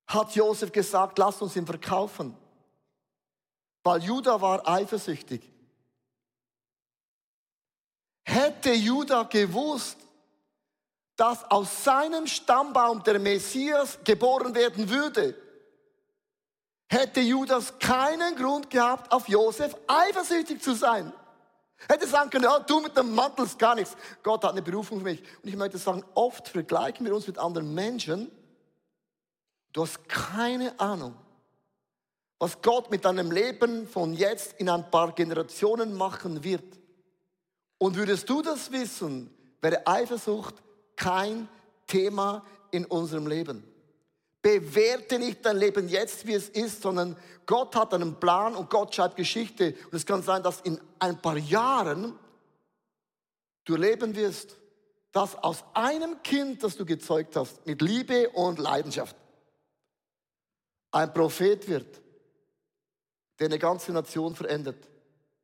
hat 0.06 0.34
Josef 0.34 0.72
gesagt, 0.72 1.18
lass 1.18 1.40
uns 1.42 1.54
ihn 1.56 1.66
verkaufen. 1.66 2.36
Weil 3.82 4.02
Judah 4.02 4.40
war 4.40 4.66
eifersüchtig. 4.66 5.42
Hätte 8.24 8.72
Judah 8.72 9.24
gewusst, 9.24 9.98
dass 11.18 11.50
aus 11.50 11.82
seinem 11.82 12.28
Stammbaum 12.28 13.02
der 13.02 13.18
Messias 13.18 13.98
geboren 14.04 14.54
werden 14.54 14.88
würde, 14.88 15.34
hätte 16.88 17.20
Judas 17.20 17.76
keinen 17.80 18.36
Grund 18.36 18.70
gehabt, 18.70 19.10
auf 19.10 19.28
Josef 19.28 19.76
eifersüchtig 19.88 20.62
zu 20.62 20.74
sein. 20.74 21.12
Hätte 21.88 22.06
sagen 22.06 22.30
können, 22.30 22.44
ja, 22.44 22.60
du 22.60 22.80
mit 22.80 22.96
dem 22.96 23.16
Mantel 23.16 23.46
ist 23.46 23.58
gar 23.58 23.74
nichts. 23.74 23.96
Gott 24.22 24.44
hat 24.44 24.52
eine 24.52 24.62
Berufung 24.62 24.98
für 24.98 25.04
mich. 25.04 25.20
Und 25.42 25.48
ich 25.48 25.56
möchte 25.56 25.76
sagen, 25.76 26.04
oft 26.14 26.46
vergleichen 26.46 27.04
wir 27.04 27.12
uns 27.12 27.26
mit 27.26 27.36
anderen 27.36 27.74
Menschen. 27.74 28.30
Du 29.72 29.82
hast 29.82 30.08
keine 30.08 30.78
Ahnung, 30.78 31.16
was 32.38 32.62
Gott 32.62 32.92
mit 32.92 33.04
deinem 33.04 33.32
Leben 33.32 33.88
von 33.88 34.14
jetzt 34.14 34.52
in 34.60 34.68
ein 34.68 34.88
paar 34.88 35.12
Generationen 35.12 35.94
machen 35.94 36.44
wird. 36.44 36.78
Und 37.78 37.96
würdest 37.96 38.30
du 38.30 38.40
das 38.40 38.70
wissen, 38.70 39.34
wäre 39.60 39.84
Eifersucht 39.84 40.54
kein 40.98 41.48
Thema 41.86 42.44
in 42.70 42.84
unserem 42.84 43.26
Leben. 43.26 43.64
Bewerte 44.42 45.18
nicht 45.18 45.44
dein 45.44 45.56
Leben 45.56 45.88
jetzt, 45.88 46.26
wie 46.26 46.34
es 46.34 46.48
ist, 46.48 46.82
sondern 46.82 47.16
Gott 47.46 47.74
hat 47.74 47.94
einen 47.94 48.20
Plan 48.20 48.54
und 48.54 48.68
Gott 48.68 48.94
schreibt 48.94 49.16
Geschichte. 49.16 49.74
Und 49.84 49.94
es 49.94 50.04
kann 50.04 50.22
sein, 50.22 50.42
dass 50.42 50.60
in 50.60 50.78
ein 50.98 51.20
paar 51.20 51.38
Jahren 51.38 52.18
du 53.64 53.76
leben 53.76 54.14
wirst, 54.14 54.56
dass 55.12 55.34
aus 55.36 55.64
einem 55.74 56.22
Kind, 56.22 56.62
das 56.62 56.76
du 56.76 56.84
gezeugt 56.84 57.36
hast, 57.36 57.66
mit 57.66 57.80
Liebe 57.80 58.28
und 58.30 58.58
Leidenschaft, 58.58 59.16
ein 60.90 61.12
Prophet 61.12 61.68
wird, 61.68 62.00
der 63.38 63.46
eine 63.46 63.58
ganze 63.58 63.92
Nation 63.92 64.34
verändert. 64.34 64.88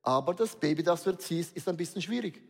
Aber 0.03 0.35
das 0.35 0.57
Baby, 0.57 0.83
das 0.83 1.03
du 1.03 1.11
erziehst, 1.11 1.57
ist 1.57 1.69
ein 1.69 1.77
bisschen 1.77 2.03
schwierig. 2.03 2.43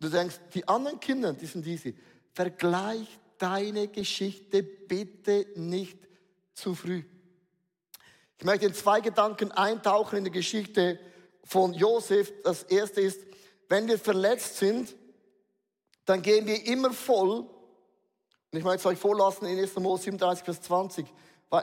Du 0.00 0.08
denkst, 0.08 0.36
die 0.54 0.66
anderen 0.68 1.00
Kinder, 1.00 1.32
die 1.32 1.46
sind 1.46 1.66
easy. 1.66 1.96
Vergleich 2.32 3.18
deine 3.38 3.88
Geschichte 3.88 4.62
bitte 4.62 5.46
nicht 5.56 5.98
zu 6.54 6.74
früh. 6.74 7.02
Ich 8.38 8.44
möchte 8.44 8.66
in 8.66 8.74
zwei 8.74 9.00
Gedanken 9.00 9.50
eintauchen 9.50 10.18
in 10.18 10.24
die 10.24 10.30
Geschichte 10.30 11.00
von 11.42 11.74
Josef. 11.74 12.32
Das 12.44 12.62
erste 12.64 13.00
ist, 13.00 13.20
wenn 13.68 13.88
wir 13.88 13.98
verletzt 13.98 14.58
sind, 14.58 14.94
dann 16.04 16.22
gehen 16.22 16.46
wir 16.46 16.64
immer 16.66 16.92
voll. 16.92 17.40
Und 17.40 18.58
ich 18.58 18.64
möchte 18.64 18.78
es 18.78 18.86
euch 18.86 18.98
vorlassen 18.98 19.48
in 19.48 19.58
1. 19.58 19.74
Mose 19.76 20.04
37, 20.04 20.44
Vers 20.44 20.62
20. 20.62 21.06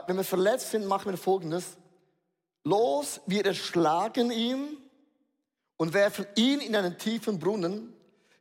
Wenn 0.06 0.16
wir 0.16 0.24
verletzt 0.24 0.70
sind, 0.70 0.86
machen 0.86 1.10
wir 1.10 1.18
Folgendes. 1.18 1.78
Los, 2.64 3.20
wir 3.26 3.46
erschlagen 3.46 4.30
ihn 4.30 4.76
und 5.76 5.94
werfen 5.94 6.26
ihn 6.36 6.60
in 6.60 6.76
einen 6.76 6.98
tiefen 6.98 7.38
Brunnen 7.38 7.95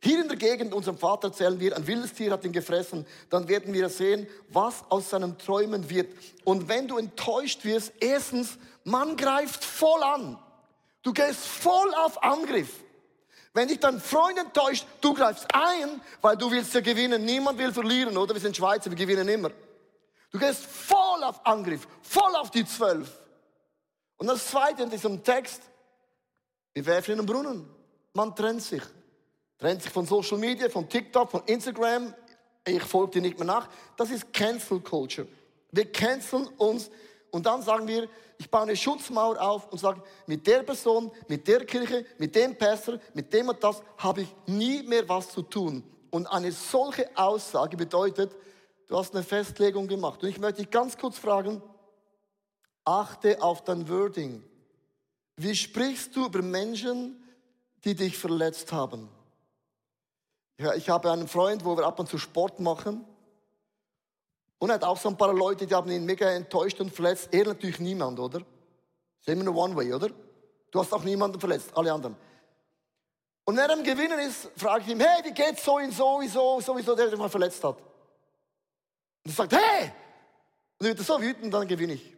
hier 0.06 0.22
in 0.22 0.28
der 0.28 0.38
Gegend 0.38 0.72
unserem 0.72 1.00
Vater 1.00 1.30
erzählen 1.30 1.60
wir, 1.60 1.76
ein 1.76 1.88
wildes 1.88 2.14
Tier 2.14 2.32
hat 2.32 2.46
ihn 2.46 2.52
gefressen. 2.52 3.08
Dann 3.32 3.48
werden 3.48 3.74
wir 3.74 3.90
sehen, 3.90 4.28
was 4.50 4.84
aus 4.90 5.10
seinem 5.10 5.40
Träumen 5.40 5.90
wird. 5.90 6.16
Und 6.44 6.68
wenn 6.70 6.88
du 6.88 7.00
enttäuscht 7.00 7.66
wirst, 7.66 7.92
erstens, 8.00 8.60
man 8.84 9.18
greift 9.18 9.66
voll 9.66 10.04
an. 10.04 10.38
Du 11.02 11.12
gehst 11.12 11.40
voll 11.48 11.92
auf 11.96 12.22
Angriff. 12.24 12.70
Wenn 13.56 13.68
dich 13.68 13.80
dein 13.80 14.00
Freund 14.00 14.38
enttäuscht, 14.38 14.86
du 15.02 15.16
greifst 15.16 15.48
ein, 15.54 16.00
weil 16.22 16.38
du 16.38 16.52
willst 16.52 16.76
ja 16.76 16.82
gewinnen. 16.82 17.26
Niemand 17.26 17.58
will 17.58 17.74
verlieren, 17.74 18.16
oder? 18.16 18.36
Wir 18.36 18.42
sind 18.42 18.56
Schweizer, 18.56 18.92
wir 18.92 18.98
gewinnen 18.98 19.28
immer. 19.28 19.50
Du 20.30 20.38
gehst 20.38 20.66
voll 20.66 21.24
auf 21.24 21.44
Angriff, 21.48 21.88
voll 22.04 22.36
auf 22.36 22.52
die 22.52 22.66
Zwölf. 22.66 23.10
Und 24.18 24.28
das 24.28 24.46
Zweite 24.52 24.84
in 24.84 24.92
diesem 24.92 25.24
Text, 25.24 25.64
wir 26.76 26.86
werfen 26.86 27.14
in 27.14 27.18
den 27.18 27.26
Brunnen. 27.26 27.68
Man 28.14 28.36
trennt 28.36 28.62
sich. 28.62 28.84
Trennt 29.58 29.82
sich 29.82 29.92
von 29.92 30.06
Social 30.06 30.38
Media, 30.38 30.70
von 30.70 30.88
TikTok, 30.88 31.32
von 31.32 31.44
Instagram. 31.46 32.14
Ich 32.68 32.84
folge 32.84 33.14
dir 33.14 33.22
nicht 33.22 33.38
mehr 33.38 33.48
nach. 33.48 33.70
Das 33.96 34.12
ist 34.12 34.34
Cancel 34.34 34.82
Culture. 34.82 35.28
Wir 35.72 35.92
canceln 35.92 36.48
uns 36.58 36.90
und 37.32 37.46
dann 37.46 37.62
sagen 37.62 37.88
wir, 37.88 38.08
ich 38.38 38.50
baue 38.50 38.64
eine 38.64 38.76
Schutzmauer 38.76 39.42
auf 39.42 39.72
und 39.72 39.78
sage, 39.78 40.02
mit 40.26 40.46
der 40.48 40.64
Person, 40.64 41.12
mit 41.28 41.48
der 41.48 41.66
Kirche, 41.66 42.06
mit 42.18 42.36
dem 42.36 42.58
Pastor, 42.58 43.00
mit 43.14 43.32
dem 43.34 43.50
und 43.50 43.64
das 43.64 43.82
habe 43.98 44.22
ich 44.22 44.36
nie 44.46 44.84
mehr 44.84 45.08
was 45.08 45.30
zu 45.30 45.42
tun. 45.42 45.84
Und 46.10 46.28
eine 46.28 46.52
solche 46.52 47.10
Aussage 47.18 47.78
bedeutet, 47.78 48.36
du 48.88 48.98
hast 48.98 49.14
eine 49.14 49.24
Festlegung 49.24 49.88
gemacht. 49.88 50.24
Und 50.24 50.30
ich 50.30 50.40
möchte 50.40 50.62
dich 50.62 50.72
ganz 50.72 50.98
kurz 50.98 51.18
fragen, 51.18 51.62
achte 52.86 53.42
auf 53.42 53.64
dein 53.64 53.88
Wording. 53.90 54.44
Wie 55.38 55.56
sprichst 55.56 56.16
du 56.16 56.28
über 56.28 56.42
Menschen, 56.42 57.22
die 57.84 57.96
dich 57.96 58.18
verletzt 58.18 58.72
haben? 58.72 59.10
Ich 60.58 60.90
habe 60.90 61.12
einen 61.12 61.28
Freund, 61.28 61.66
wo 61.66 61.76
wir 61.78 61.86
ab 61.86 62.00
und 62.00 62.08
zu 62.08 62.18
Sport 62.18 62.60
machen. 62.60 63.06
Und 64.58 64.70
er 64.70 64.76
hat 64.76 64.84
auch 64.84 64.98
so 64.98 65.10
ein 65.10 65.18
paar 65.18 65.34
Leute, 65.34 65.68
die 65.68 65.76
haben 65.76 65.92
ihn 65.92 66.06
mega 66.06 66.30
enttäuscht 66.30 66.80
und 66.80 66.94
verletzt. 66.94 67.30
Er 67.32 67.46
natürlich 67.46 67.80
niemand, 67.80 68.20
oder? 68.20 68.42
ist 69.20 69.34
immer 69.34 69.44
nur 69.44 69.56
One 69.56 69.76
Way, 69.76 69.94
oder? 69.94 70.10
Du 70.72 70.80
hast 70.80 70.94
auch 70.94 71.04
niemanden 71.04 71.40
verletzt, 71.40 71.72
alle 71.76 71.92
anderen. 71.92 72.16
Und 73.44 73.58
wenn 73.58 73.70
er 73.70 73.74
am 73.74 73.84
Gewinnen 73.84 74.20
ist, 74.20 74.50
frage 74.56 74.84
ich 74.84 74.90
ihn, 74.90 75.00
hey, 75.00 75.24
wie 75.24 75.32
geht's 75.32 75.64
so 75.64 75.78
in 75.78 75.92
sowieso, 75.92 76.60
sowieso, 76.62 76.96
der, 76.96 77.10
der 77.10 77.18
mal 77.18 77.30
verletzt 77.30 77.64
hat? 77.64 77.78
Und 77.78 79.32
er 79.32 79.32
sagt, 79.32 79.54
hey! 79.54 79.92
Und 80.80 80.88
wird 80.88 81.00
so 81.00 81.22
wütend, 81.22 81.54
dann 81.54 81.68
gewinne 81.68 81.94
ich. 81.94 82.14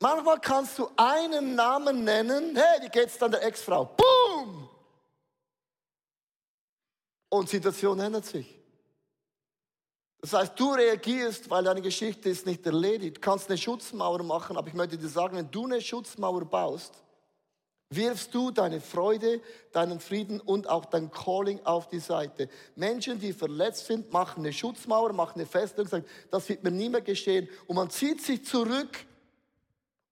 Manchmal 0.00 0.40
kannst 0.40 0.78
du 0.78 0.88
einen 0.96 1.54
Namen 1.54 2.04
nennen, 2.04 2.56
hey, 2.56 2.82
wie 2.82 2.88
geht's 2.88 3.18
dann 3.18 3.30
der 3.30 3.44
Ex-Frau? 3.44 3.84
Boom! 3.84 4.67
Und 7.30 7.48
Situation 7.48 8.00
ändert 8.00 8.24
sich. 8.24 8.58
Das 10.20 10.32
heißt, 10.32 10.58
du 10.58 10.72
reagierst, 10.72 11.48
weil 11.48 11.62
deine 11.62 11.80
Geschichte 11.80 12.28
ist 12.28 12.46
nicht 12.46 12.66
erledigt. 12.66 13.18
Du 13.18 13.20
kannst 13.20 13.48
eine 13.48 13.58
Schutzmauer 13.58 14.22
machen, 14.22 14.56
aber 14.56 14.68
ich 14.68 14.74
möchte 14.74 14.98
dir 14.98 15.08
sagen, 15.08 15.36
wenn 15.36 15.50
du 15.50 15.66
eine 15.66 15.80
Schutzmauer 15.80 16.44
baust, 16.44 16.94
wirfst 17.90 18.34
du 18.34 18.50
deine 18.50 18.80
Freude, 18.80 19.40
deinen 19.72 20.00
Frieden 20.00 20.40
und 20.40 20.68
auch 20.68 20.84
dein 20.86 21.10
Calling 21.10 21.64
auf 21.64 21.88
die 21.88 22.00
Seite. 22.00 22.48
Menschen, 22.74 23.18
die 23.18 23.32
verletzt 23.32 23.86
sind, 23.86 24.12
machen 24.12 24.40
eine 24.40 24.52
Schutzmauer, 24.52 25.12
machen 25.12 25.40
eine 25.40 25.46
Festung, 25.46 25.86
sagen, 25.86 26.04
das 26.30 26.48
wird 26.48 26.64
mir 26.64 26.70
nie 26.70 26.88
mehr 26.88 27.00
geschehen. 27.00 27.48
Und 27.66 27.76
man 27.76 27.88
zieht 27.88 28.20
sich 28.20 28.44
zurück 28.44 29.06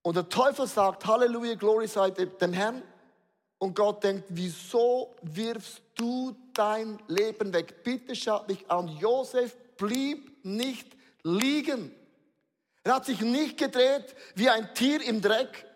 und 0.02 0.16
der 0.16 0.28
Teufel 0.28 0.66
sagt, 0.68 1.04
Halleluja, 1.04 1.56
Glory 1.56 1.88
sei 1.88 2.10
dem 2.10 2.52
Herrn. 2.52 2.82
Und 3.58 3.74
Gott 3.74 4.04
denkt, 4.04 4.24
wieso 4.28 5.14
wirfst 5.22 5.80
du 5.94 6.36
dein 6.52 6.98
Leben 7.08 7.52
weg? 7.52 7.82
Bitte 7.82 8.14
schaut 8.14 8.48
mich 8.48 8.70
an. 8.70 8.88
Josef 8.88 9.56
blieb 9.76 10.44
nicht 10.44 10.88
liegen. 11.22 11.94
Er 12.84 12.94
hat 12.96 13.06
sich 13.06 13.20
nicht 13.20 13.58
gedreht 13.58 14.14
wie 14.34 14.48
ein 14.48 14.72
Tier 14.74 15.02
im 15.02 15.20
Dreck, 15.20 15.66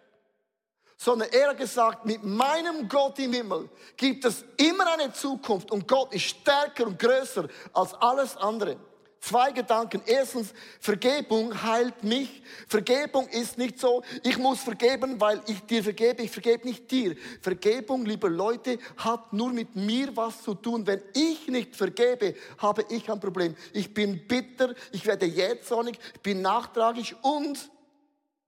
sondern 0.96 1.28
er 1.32 1.48
hat 1.48 1.58
gesagt, 1.58 2.04
mit 2.04 2.22
meinem 2.22 2.86
Gott 2.86 3.18
im 3.18 3.32
Himmel 3.32 3.70
gibt 3.96 4.24
es 4.26 4.44
immer 4.58 4.92
eine 4.92 5.12
Zukunft 5.12 5.70
und 5.70 5.88
Gott 5.88 6.14
ist 6.14 6.24
stärker 6.24 6.86
und 6.86 6.98
größer 6.98 7.48
als 7.72 7.94
alles 7.94 8.36
andere. 8.36 8.76
Zwei 9.20 9.52
Gedanken. 9.52 10.00
Erstens, 10.06 10.54
Vergebung 10.80 11.62
heilt 11.62 12.02
mich. 12.02 12.42
Vergebung 12.66 13.28
ist 13.28 13.58
nicht 13.58 13.78
so, 13.78 14.02
ich 14.22 14.38
muss 14.38 14.60
vergeben, 14.60 15.20
weil 15.20 15.42
ich 15.46 15.60
dir 15.60 15.82
vergebe. 15.84 16.22
Ich 16.22 16.30
vergebe 16.30 16.66
nicht 16.66 16.90
dir. 16.90 17.14
Vergebung, 17.42 18.06
liebe 18.06 18.28
Leute, 18.28 18.78
hat 18.96 19.32
nur 19.34 19.50
mit 19.52 19.76
mir 19.76 20.16
was 20.16 20.42
zu 20.42 20.54
tun. 20.54 20.86
Wenn 20.86 21.02
ich 21.14 21.46
nicht 21.48 21.76
vergebe, 21.76 22.34
habe 22.58 22.84
ich 22.88 23.10
ein 23.10 23.20
Problem. 23.20 23.54
Ich 23.74 23.92
bin 23.92 24.26
bitter, 24.26 24.74
ich 24.90 25.04
werde 25.04 25.26
jähzornig, 25.26 25.98
ich 26.14 26.20
bin 26.20 26.40
nachtragig 26.40 27.14
und 27.20 27.70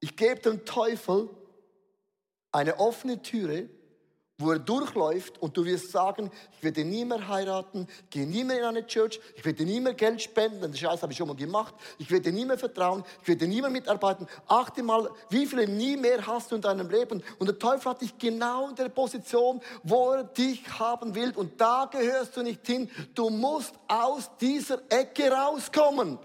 ich 0.01 0.17
gebe 0.17 0.41
dem 0.41 0.65
Teufel 0.65 1.29
eine 2.51 2.79
offene 2.81 3.21
Türe, 3.21 3.69
wo 4.43 4.53
er 4.53 4.59
durchläuft 4.59 5.41
und 5.41 5.57
du 5.57 5.65
wirst 5.65 5.91
sagen, 5.91 6.31
ich 6.53 6.63
werde 6.63 6.85
nie 6.85 7.05
mehr 7.05 7.29
heiraten, 7.29 7.87
gehe 8.11 8.27
nie 8.27 8.45
mehr 8.45 8.59
in 8.59 8.65
eine 8.65 8.87
Church, 8.87 9.21
ich 9.37 9.45
werde 9.45 9.65
nie 9.65 9.81
mehr 9.81 9.95
Geld 9.95 10.21
spenden, 10.23 10.61
den 10.61 10.77
Scheiß 10.77 11.03
habe 11.03 11.13
ich 11.13 11.19
schon 11.19 11.29
mal 11.29 11.37
gemacht, 11.37 11.75
ich 11.99 12.11
werde 12.11 12.33
nie 12.33 12.45
mehr 12.45 12.59
vertrauen, 12.59 13.05
ich 13.23 13.29
werde 13.29 13.47
nie 13.47 13.61
mehr 13.61 13.71
mitarbeiten. 13.71 14.27
Achte 14.47 14.83
mal, 14.83 15.09
wie 15.31 15.47
viele 15.47 15.67
nie 15.67 15.97
mehr 15.97 16.27
hast 16.27 16.51
du 16.51 16.57
in 16.57 16.63
deinem 16.63 16.91
Leben? 16.91 17.23
Und 17.39 17.47
der 17.47 17.59
Teufel 17.59 17.91
hat 17.91 18.03
dich 18.03 18.17
genau 18.19 18.69
in 18.69 18.75
der 18.75 18.89
Position, 18.89 19.61
wo 19.83 20.13
er 20.13 20.25
dich 20.25 20.63
haben 20.79 21.15
will 21.15 21.33
und 21.37 21.61
da 21.61 21.89
gehörst 21.91 22.37
du 22.37 22.43
nicht 22.43 22.67
hin. 22.67 22.91
Du 23.15 23.31
musst 23.31 23.75
aus 23.89 24.31
dieser 24.41 24.81
Ecke 24.89 25.31
rauskommen. 25.31 26.19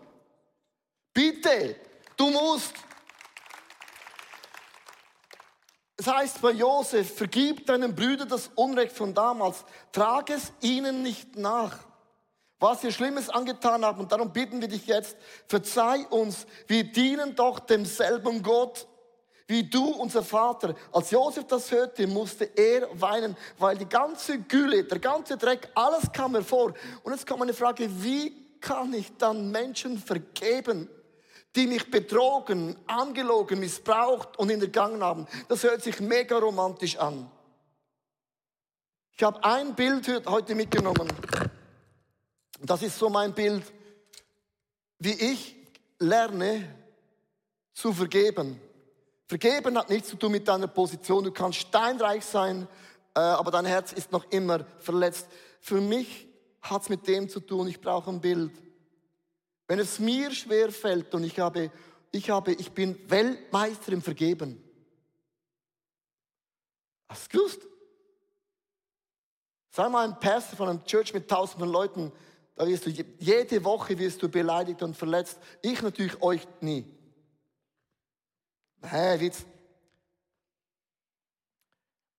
Bitte, 1.14 1.76
du 2.16 2.30
musst. 2.30 2.74
Es 6.08 6.14
heißt 6.14 6.42
bei 6.42 6.52
Josef, 6.52 7.18
vergib 7.18 7.66
deinen 7.66 7.94
Brüdern 7.94 8.30
das 8.30 8.50
Unrecht 8.56 8.94
von 8.94 9.14
damals, 9.14 9.66
trag 9.92 10.30
es 10.30 10.54
ihnen 10.62 11.04
nicht 11.04 11.36
nach, 11.36 11.80
was 12.62 12.80
sie 12.80 12.94
Schlimmes 12.94 13.30
angetan 13.30 13.84
haben. 13.84 14.00
Und 14.00 14.10
darum 14.14 14.32
bitten 14.32 14.62
wir 14.62 14.70
dich 14.70 14.88
jetzt, 14.88 15.18
verzeih 15.48 16.08
uns, 16.10 16.48
wir 16.68 16.86
dienen 16.86 17.36
doch 17.36 17.60
demselben 17.60 18.42
Gott, 18.42 18.88
wie 19.48 19.70
du, 19.70 19.84
unser 19.84 20.24
Vater. 20.24 20.76
Als 20.94 21.12
Josef 21.12 21.46
das 21.46 21.70
hörte, 21.72 22.08
musste 22.08 22.46
er 22.56 22.88
weinen, 22.94 23.36
weil 23.58 23.78
die 23.78 23.90
ganze 23.90 24.40
Gülle, 24.40 24.86
der 24.86 25.00
ganze 25.00 25.36
Dreck, 25.36 25.70
alles 25.76 26.10
kam 26.14 26.36
hervor. 26.36 26.74
Und 27.04 27.12
jetzt 27.12 27.28
kommt 27.28 27.42
eine 27.42 27.54
Frage, 27.54 27.90
wie 28.02 28.60
kann 28.62 28.94
ich 28.94 29.12
dann 29.18 29.52
Menschen 29.52 29.98
vergeben? 29.98 30.90
Die 31.58 31.66
mich 31.66 31.90
betrogen, 31.90 32.78
angelogen, 32.86 33.60
missbraucht 33.60 34.38
und 34.38 34.50
hintergangen 34.50 35.04
haben. 35.04 35.28
Das 35.50 35.64
hört 35.64 35.82
sich 35.82 36.00
mega 36.00 36.38
romantisch 36.38 36.98
an. 36.98 37.32
Ich 39.12 39.24
habe 39.24 39.44
ein 39.44 39.74
Bild 39.74 40.08
heute 40.28 40.54
mitgenommen. 40.54 41.12
Das 42.62 42.84
ist 42.84 43.00
so 43.00 43.10
mein 43.10 43.34
Bild, 43.34 43.64
wie 45.00 45.14
ich 45.14 45.56
lerne 45.98 46.76
zu 47.74 47.92
vergeben. 47.92 48.62
Vergeben 49.26 49.80
hat 49.80 49.90
nichts 49.90 50.10
zu 50.10 50.16
tun 50.16 50.34
mit 50.34 50.48
deiner 50.48 50.68
Position. 50.68 51.24
Du 51.24 51.32
kannst 51.32 51.58
steinreich 51.58 52.24
sein, 52.24 52.68
äh, 53.16 53.20
aber 53.20 53.50
dein 53.50 53.66
Herz 53.66 53.94
ist 53.94 54.12
noch 54.12 54.30
immer 54.30 54.64
verletzt. 54.78 55.28
Für 55.60 55.82
mich 55.82 56.28
hat 56.62 56.84
es 56.84 56.90
mit 56.90 57.08
dem 57.08 57.28
zu 57.28 57.40
tun, 57.40 57.68
ich 57.68 57.82
brauche 57.82 58.12
ein 58.12 58.22
Bild. 58.22 58.52
Wenn 59.68 59.80
es 59.80 60.00
mir 60.00 60.32
schwer 60.32 60.72
fällt 60.72 61.14
und 61.14 61.24
ich 61.24 61.40
habe, 61.40 61.72
ich 62.12 62.30
habe, 62.30 62.54
ich 62.54 62.72
bin 62.72 62.98
Weltmeister 63.10 63.92
im 63.92 64.02
Vergeben. 64.02 64.64
Hast 67.10 67.34
du 67.34 67.38
gewusst? 67.38 67.62
Sei 69.72 69.88
mal 69.90 70.08
ein 70.08 70.20
Pastor 70.20 70.58
von 70.58 70.70
einem 70.70 70.84
Church 70.86 71.14
mit 71.14 71.30
tausenden 71.30 71.70
Leuten, 71.70 72.12
da 72.56 72.66
wirst 72.66 72.88
du, 72.88 72.90
jede 72.90 73.64
Woche 73.64 73.98
wirst 74.00 74.24
du 74.24 74.30
beleidigt 74.30 74.82
und 74.82 74.98
verletzt. 74.98 75.38
Ich 75.62 75.82
natürlich 75.82 76.20
euch 76.24 76.48
nie. 76.62 76.86
Hä, 78.82 79.20
Witz. 79.20 79.46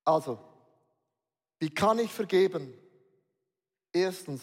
Also, 0.04 0.38
wie 1.58 1.70
kann 1.70 1.98
ich 1.98 2.12
vergeben? 2.12 2.72
Erstens, 3.92 4.42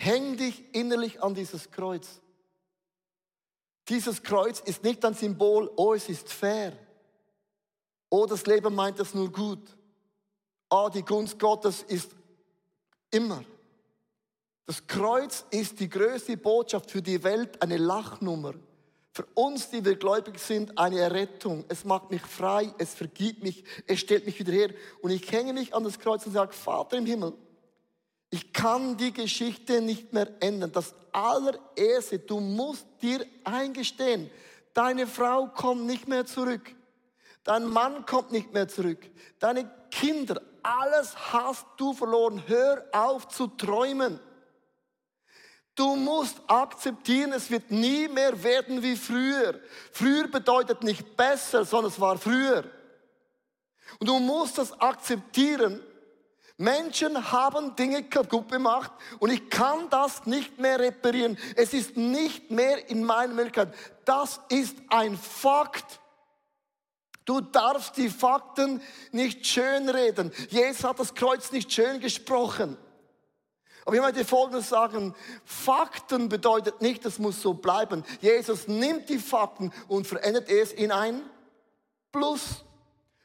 Häng 0.00 0.36
dich 0.36 0.62
innerlich 0.74 1.20
an 1.22 1.34
dieses 1.34 1.72
Kreuz. 1.72 2.20
Dieses 3.88 4.22
Kreuz 4.22 4.60
ist 4.60 4.84
nicht 4.84 5.04
ein 5.04 5.14
Symbol, 5.14 5.70
oh, 5.76 5.92
es 5.92 6.08
ist 6.08 6.32
fair. 6.32 6.72
Oh, 8.08 8.24
das 8.24 8.46
Leben 8.46 8.74
meint 8.76 9.00
es 9.00 9.12
nur 9.12 9.30
gut. 9.32 9.76
Oh, 10.70 10.88
die 10.92 11.02
Gunst 11.02 11.38
Gottes 11.40 11.82
ist 11.82 12.12
immer. 13.10 13.42
Das 14.66 14.86
Kreuz 14.86 15.44
ist 15.50 15.80
die 15.80 15.88
größte 15.88 16.36
Botschaft 16.36 16.92
für 16.92 17.02
die 17.02 17.24
Welt, 17.24 17.60
eine 17.60 17.76
Lachnummer. 17.76 18.54
Für 19.10 19.26
uns, 19.34 19.68
die 19.70 19.84
wir 19.84 19.96
gläubig 19.96 20.38
sind, 20.38 20.78
eine 20.78 21.00
Errettung. 21.00 21.64
Es 21.68 21.84
macht 21.84 22.12
mich 22.12 22.22
frei, 22.22 22.72
es 22.78 22.94
vergibt 22.94 23.42
mich, 23.42 23.64
es 23.88 23.98
stellt 23.98 24.26
mich 24.26 24.38
wieder 24.38 24.52
her. 24.52 24.72
Und 25.02 25.10
ich 25.10 25.28
hänge 25.32 25.54
mich 25.54 25.74
an 25.74 25.82
das 25.82 25.98
Kreuz 25.98 26.24
und 26.24 26.34
sage, 26.34 26.52
Vater 26.52 26.98
im 26.98 27.06
Himmel, 27.06 27.32
ich 28.30 28.52
kann 28.52 28.96
die 28.96 29.12
Geschichte 29.12 29.80
nicht 29.80 30.12
mehr 30.12 30.28
ändern. 30.40 30.72
Das 30.72 30.94
allererste, 31.12 32.18
du 32.18 32.40
musst 32.40 32.86
dir 33.00 33.24
eingestehen, 33.44 34.30
deine 34.74 35.06
Frau 35.06 35.46
kommt 35.46 35.86
nicht 35.86 36.06
mehr 36.08 36.26
zurück. 36.26 36.74
Dein 37.44 37.66
Mann 37.66 38.04
kommt 38.04 38.30
nicht 38.30 38.52
mehr 38.52 38.68
zurück. 38.68 38.98
Deine 39.38 39.70
Kinder, 39.90 40.42
alles 40.62 41.16
hast 41.32 41.66
du 41.78 41.94
verloren. 41.94 42.42
Hör 42.46 42.84
auf 42.92 43.28
zu 43.28 43.46
träumen. 43.46 44.20
Du 45.74 45.96
musst 45.96 46.42
akzeptieren, 46.48 47.32
es 47.32 47.50
wird 47.50 47.70
nie 47.70 48.08
mehr 48.08 48.42
werden 48.42 48.82
wie 48.82 48.96
früher. 48.96 49.60
Früher 49.92 50.28
bedeutet 50.28 50.82
nicht 50.82 51.16
besser, 51.16 51.64
sondern 51.64 51.92
es 51.92 52.00
war 52.00 52.18
früher. 52.18 52.64
Und 53.98 54.08
du 54.08 54.18
musst 54.18 54.58
das 54.58 54.78
akzeptieren 54.78 55.80
Menschen 56.58 57.30
haben 57.30 57.76
Dinge 57.76 58.02
kaputt 58.02 58.50
gemacht 58.50 58.90
und 59.20 59.30
ich 59.30 59.48
kann 59.48 59.88
das 59.90 60.26
nicht 60.26 60.58
mehr 60.58 60.80
reparieren. 60.80 61.38
Es 61.54 61.72
ist 61.72 61.96
nicht 61.96 62.50
mehr 62.50 62.90
in 62.90 63.04
meiner 63.04 63.32
Möglichkeit. 63.32 63.72
Das 64.04 64.40
ist 64.48 64.76
ein 64.88 65.16
Fakt. 65.16 66.00
Du 67.24 67.40
darfst 67.40 67.96
die 67.96 68.10
Fakten 68.10 68.82
nicht 69.12 69.46
schönreden. 69.46 70.32
Jesus 70.48 70.82
hat 70.82 70.98
das 70.98 71.14
Kreuz 71.14 71.52
nicht 71.52 71.72
schön 71.72 72.00
gesprochen. 72.00 72.76
Aber 73.84 73.94
ich 73.94 74.02
möchte 74.02 74.24
Folgendes 74.24 74.68
sagen. 74.68 75.14
Fakten 75.44 76.28
bedeutet 76.28 76.82
nicht, 76.82 77.06
es 77.06 77.20
muss 77.20 77.40
so 77.40 77.54
bleiben. 77.54 78.04
Jesus 78.20 78.66
nimmt 78.66 79.08
die 79.08 79.18
Fakten 79.18 79.72
und 79.86 80.08
verändert 80.08 80.48
es 80.50 80.72
in 80.72 80.90
ein 80.90 81.22
Plus. 82.10 82.64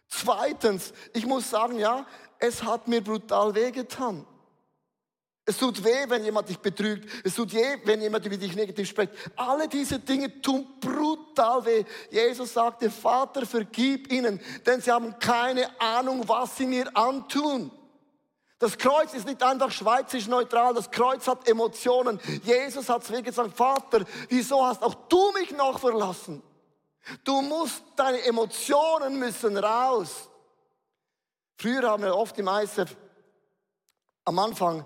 Zweitens, 0.08 0.93
ich 1.13 1.26
muss 1.26 1.50
sagen, 1.50 1.80
ja, 1.80 2.06
es 2.44 2.62
hat 2.62 2.90
mir 2.90 3.02
brutal 3.02 3.56
wehgetan. 3.56 4.26
Es 5.46 5.58
tut 5.58 5.82
weh, 5.82 6.10
wenn 6.10 6.26
jemand 6.26 6.50
dich 6.50 6.60
betrügt. 6.60 7.08
Es 7.26 7.36
tut 7.36 7.54
weh, 7.54 7.78
wenn 7.86 8.02
jemand 8.02 8.26
über 8.26 8.36
dich 8.36 8.54
negativ 8.54 8.90
spricht. 8.90 9.14
Alle 9.38 9.70
diese 9.70 10.00
Dinge 10.00 10.42
tun 10.42 10.68
brutal 10.82 11.66
weh. 11.66 11.86
Jesus 12.12 12.54
sagte, 12.54 12.90
Vater, 12.90 13.46
vergib 13.46 14.12
ihnen, 14.12 14.42
denn 14.66 14.82
sie 14.82 14.92
haben 14.92 15.18
keine 15.20 15.70
Ahnung, 15.80 16.28
was 16.28 16.58
sie 16.58 16.66
mir 16.66 16.86
antun. 16.98 17.72
Das 18.60 18.78
Kreuz 18.78 19.14
ist 19.14 19.26
nicht 19.26 19.42
einfach 19.42 19.72
schweizerisch 19.72 20.28
neutral, 20.28 20.74
das 20.74 20.92
Kreuz 20.92 21.26
hat 21.28 21.48
Emotionen. 21.48 22.20
Jesus 22.44 22.90
hat 22.90 23.10
mir 23.10 23.22
gesagt, 23.22 23.56
Vater, 23.56 24.04
wieso 24.28 24.66
hast 24.66 24.84
auch 24.84 24.96
du 25.08 25.32
mich 25.32 25.52
noch 25.52 25.80
verlassen? 25.80 26.44
Du 27.24 27.42
musst, 27.42 27.84
deine 27.96 28.22
Emotionen 28.24 29.18
müssen 29.18 29.58
raus. 29.58 30.30
Früher 31.63 31.89
haben 31.89 32.04
wir 32.04 32.13
oft 32.13 32.38
im 32.39 32.49
ISF 32.49 32.93
am 34.26 34.38
Anfang, 34.38 34.86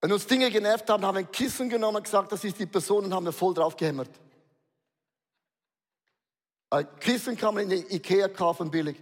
wenn 0.00 0.10
uns 0.10 0.26
Dinge 0.26 0.50
genervt 0.50 0.88
haben, 0.88 1.04
haben 1.04 1.16
wir 1.16 1.18
ein 1.18 1.30
Kissen 1.30 1.68
genommen 1.68 1.98
und 1.98 2.04
gesagt, 2.04 2.32
das 2.32 2.42
ist 2.44 2.58
die 2.58 2.64
Person 2.64 3.04
und 3.04 3.12
haben 3.12 3.26
wir 3.26 3.32
voll 3.32 3.52
drauf 3.52 3.76
gehämmert. 3.76 4.08
Ein 6.70 6.88
Kissen 6.98 7.36
kann 7.36 7.52
man 7.52 7.64
in 7.64 7.68
der 7.68 7.92
Ikea 7.92 8.28
kaufen, 8.28 8.70
billig. 8.70 8.96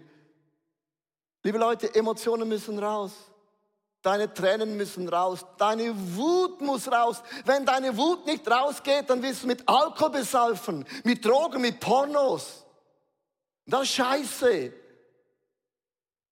Liebe 1.45 1.59
Leute, 1.59 1.95
Emotionen 1.95 2.49
müssen 2.49 2.77
raus. 2.81 3.13
Deine 4.03 4.35
Tränen 4.35 4.77
müssen 4.77 5.09
raus. 5.09 5.47
Deine 5.59 5.95
Wut 6.17 6.61
muss 6.61 6.91
raus. 6.91 7.23
Wenn 7.45 7.67
deine 7.67 7.97
Wut 7.97 8.27
nicht 8.27 8.51
rausgeht, 8.51 9.09
dann 9.09 9.23
wirst 9.23 9.45
du 9.45 9.47
mit 9.47 9.63
Alkohol 9.69 10.11
besaufen, 10.11 10.85
mit 11.05 11.25
Drogen, 11.25 11.63
mit 11.63 11.79
Pornos. 11.79 12.67
Das 13.65 13.83
ist 13.83 13.91
scheiße. 13.91 14.88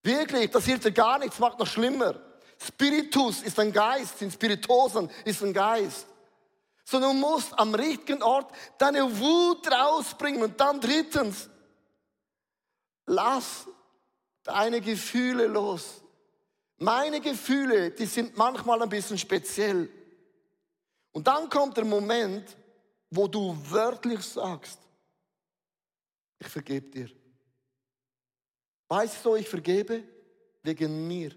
Wirklich, 0.07 0.53
das 0.53 0.64
hilft 0.64 0.85
dir 0.85 0.92
gar 0.92 1.19
nichts, 1.19 1.40
macht 1.40 1.59
noch 1.59 1.66
schlimmer. 1.66 2.14
Spiritus 2.64 3.42
ist 3.42 3.59
ein 3.59 3.73
Geist, 3.73 4.23
in 4.23 4.31
Spiritosen 4.31 5.11
ist 5.25 5.42
ein 5.42 5.53
Geist. 5.53 6.07
Sondern 6.85 7.21
du 7.21 7.27
musst 7.27 7.59
am 7.59 7.75
richtigen 7.75 8.23
Ort 8.23 8.55
deine 8.79 9.03
Wut 9.19 9.69
rausbringen. 9.69 10.45
Und 10.45 10.61
dann 10.61 10.81
drittens, 10.81 11.51
lass 13.07 13.66
deine 14.45 14.81
Gefühle 14.81 15.49
los. 15.49 16.03
Meine 16.79 17.21
Gefühle, 17.21 17.90
die 17.90 18.07
sind 18.07 18.37
manchmal 18.37 18.81
ein 18.83 18.88
bisschen 18.88 19.19
speziell. 19.19 19.90
Und 21.11 21.27
dann 21.27 21.51
kommt 21.51 21.79
der 21.79 21.85
Moment, 21.85 22.57
wo 23.11 23.27
du 23.27 23.59
wörtlich 23.71 24.21
sagst, 24.21 24.79
ich 26.38 26.47
vergebe 26.47 26.88
dir. 26.90 27.25
Weißt 28.88 29.25
du, 29.25 29.35
ich 29.37 29.49
vergebe 29.49 30.03
wegen 30.62 31.07
mir, 31.07 31.33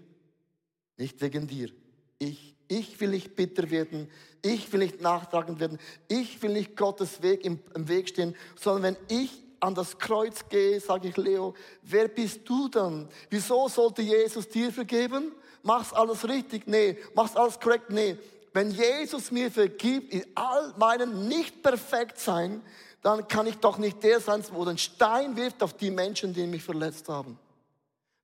nicht 0.96 1.20
wegen 1.20 1.46
dir. 1.46 1.70
Ich, 2.18 2.54
ich 2.68 3.00
will 3.00 3.10
nicht 3.10 3.34
bitter 3.34 3.70
werden, 3.70 4.08
ich 4.42 4.72
will 4.72 4.80
nicht 4.80 5.00
nachtragend 5.00 5.58
werden, 5.58 5.78
ich 6.08 6.40
will 6.42 6.52
nicht 6.52 6.76
Gottes 6.76 7.22
Weg 7.22 7.44
im, 7.44 7.58
im 7.74 7.88
Weg 7.88 8.08
stehen, 8.08 8.36
sondern 8.56 8.94
wenn 8.94 8.96
ich 9.08 9.42
an 9.60 9.74
das 9.74 9.98
Kreuz 9.98 10.48
gehe, 10.48 10.80
sage 10.80 11.08
ich 11.08 11.16
Leo, 11.16 11.54
wer 11.82 12.08
bist 12.08 12.40
du 12.48 12.68
dann? 12.68 13.08
Wieso 13.28 13.68
sollte 13.68 14.02
Jesus 14.02 14.48
dir 14.48 14.72
vergeben? 14.72 15.32
Machst 15.62 15.94
alles 15.94 16.26
richtig? 16.26 16.66
Nee. 16.66 16.96
Machst 17.14 17.36
alles 17.36 17.60
korrekt? 17.60 17.90
Nee. 17.90 18.16
Wenn 18.52 18.70
Jesus 18.70 19.30
mir 19.30 19.50
vergibt 19.50 20.12
in 20.12 20.24
all 20.34 20.74
meinen 20.76 21.28
nicht 21.28 21.62
perfekt 21.62 22.18
sein, 22.18 22.62
dann 23.02 23.26
kann 23.28 23.46
ich 23.46 23.56
doch 23.56 23.78
nicht 23.78 24.02
der 24.02 24.20
sein, 24.20 24.44
wo 24.52 24.64
den 24.64 24.78
Stein 24.78 25.36
wirft 25.36 25.62
auf 25.62 25.74
die 25.74 25.90
Menschen, 25.90 26.34
die 26.34 26.46
mich 26.46 26.62
verletzt 26.62 27.08
haben. 27.08 27.38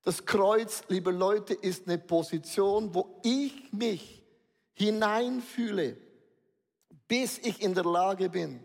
Das 0.03 0.25
Kreuz, 0.25 0.83
liebe 0.89 1.11
Leute, 1.11 1.55
ist 1.55 1.89
eine 1.89 1.99
Position, 1.99 2.95
wo 2.95 3.21
ich 3.23 3.73
mich 3.73 4.23
hineinfühle, 4.75 5.97
bis 7.09 7.39
ich 7.39 7.63
in 7.63 7.75
der 7.75 7.85
Lage 7.85 8.29
bin, 8.29 8.61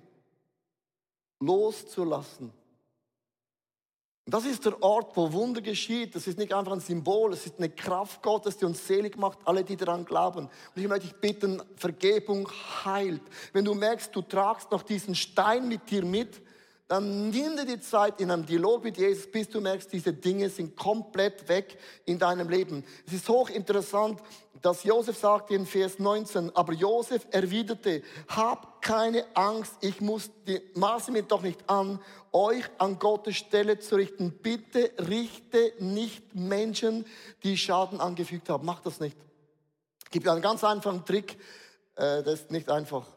loszulassen. 1.40 2.54
Das 4.28 4.46
ist 4.46 4.66
der 4.66 4.82
Ort, 4.84 5.18
wo 5.18 5.34
Wunder 5.34 5.62
geschieht. 5.62 6.16
Das 6.16 6.28
ist 6.28 6.38
nicht 6.38 6.54
einfach 6.54 6.74
ein 6.74 6.80
Symbol, 6.80 7.34
es 7.34 7.46
ist 7.46 7.58
eine 7.58 7.70
Kraft 7.70 8.22
Gottes, 8.22 8.58
die 8.58 8.66
uns 8.66 8.86
selig 8.86 9.18
macht, 9.18 9.40
alle, 9.46 9.64
die 9.64 9.76
daran 9.76 10.06
glauben. 10.06 10.46
Und 10.46 10.82
ich 10.82 10.88
möchte 10.88 11.08
dich 11.08 11.16
bitten, 11.18 11.62
Vergebung 11.76 12.48
heilt. 12.86 13.22
Wenn 13.52 13.66
du 13.66 13.74
merkst, 13.74 14.16
du 14.16 14.22
tragst 14.22 14.72
noch 14.72 14.84
diesen 14.84 15.16
Stein 15.16 15.68
mit 15.68 15.90
dir 15.90 16.06
mit, 16.06 16.42
dann 16.88 17.30
nimm 17.30 17.56
dir 17.56 17.66
die 17.66 17.80
Zeit 17.80 18.20
in 18.20 18.30
einem 18.30 18.46
Dialog 18.46 18.84
mit 18.84 18.98
Jesus, 18.98 19.32
bis 19.32 19.48
du 19.50 19.62
merkst, 19.62 19.92
diese 19.94 20.12
Dinge 20.12 20.50
sind 20.50 20.76
komplett 20.76 21.48
weg 21.48 21.78
in 22.06 22.20
deinem 22.20 22.50
Leben. 22.50 22.84
Es 23.08 23.14
ist 23.14 23.30
hochinteressant, 23.30 24.22
dass 24.62 24.84
Josef 24.84 25.18
sagt 25.18 25.50
in 25.50 25.66
Vers 25.66 25.98
19, 25.98 26.56
aber 26.56 26.74
Josef 26.74 27.26
erwiderte, 27.32 28.04
hab 28.28 28.82
keine 28.82 29.26
Angst, 29.36 29.76
ich 29.82 30.02
muss, 30.02 30.30
die, 30.46 30.62
maße 30.76 31.12
mir 31.12 31.24
doch 31.24 31.42
nicht 31.42 31.68
an, 31.68 32.00
euch 32.32 32.66
an 32.78 33.00
Gottes 33.00 33.38
Stelle 33.38 33.80
zu 33.80 33.96
richten. 33.96 34.32
Bitte 34.32 34.92
richte 35.10 35.74
nicht 35.80 36.36
Menschen, 36.36 37.06
die 37.44 37.58
Schaden 37.58 38.00
angefügt 38.00 38.50
haben. 38.50 38.66
Mach 38.66 38.82
das 38.82 39.00
nicht. 39.00 39.18
Ich 40.06 40.12
gebe 40.12 40.32
einen 40.32 40.42
ganz 40.42 40.64
einfachen 40.64 41.06
Trick, 41.06 41.40
äh, 41.96 42.22
das 42.22 42.42
ist 42.42 42.52
nicht 42.52 42.70
einfach. 42.70 43.08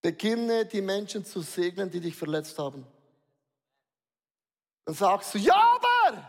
Beginne 0.00 0.64
die 0.64 0.80
Menschen 0.80 1.24
zu 1.24 1.40
segnen, 1.40 1.90
die 1.90 2.00
dich 2.00 2.14
verletzt 2.14 2.56
haben. 2.58 2.86
Dann 4.84 4.94
sagst 4.94 5.34
du, 5.34 5.38
ja, 5.38 5.54
aber 5.54 6.22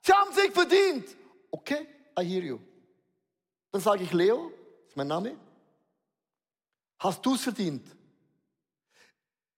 sie 0.00 0.12
haben 0.12 0.32
sich 0.32 0.52
verdient. 0.52 1.16
Okay, 1.50 1.86
I 2.18 2.24
hear 2.24 2.42
you. 2.42 2.58
Dann 3.70 3.80
sage 3.80 4.04
ich, 4.04 4.12
Leo, 4.12 4.52
ist 4.86 4.96
mein 4.96 5.08
Name. 5.08 5.36
Hast 6.98 7.24
du 7.24 7.34
es 7.34 7.42
verdient? 7.42 7.86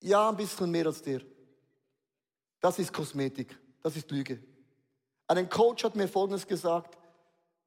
Ja, 0.00 0.28
ein 0.28 0.36
bisschen 0.36 0.70
mehr 0.70 0.86
als 0.86 1.02
dir. 1.02 1.22
Das 2.60 2.78
ist 2.78 2.92
Kosmetik, 2.92 3.58
das 3.82 3.96
ist 3.96 4.10
Lüge. 4.10 4.42
Ein 5.26 5.48
Coach 5.48 5.84
hat 5.84 5.96
mir 5.96 6.06
Folgendes 6.06 6.46
gesagt, 6.46 6.98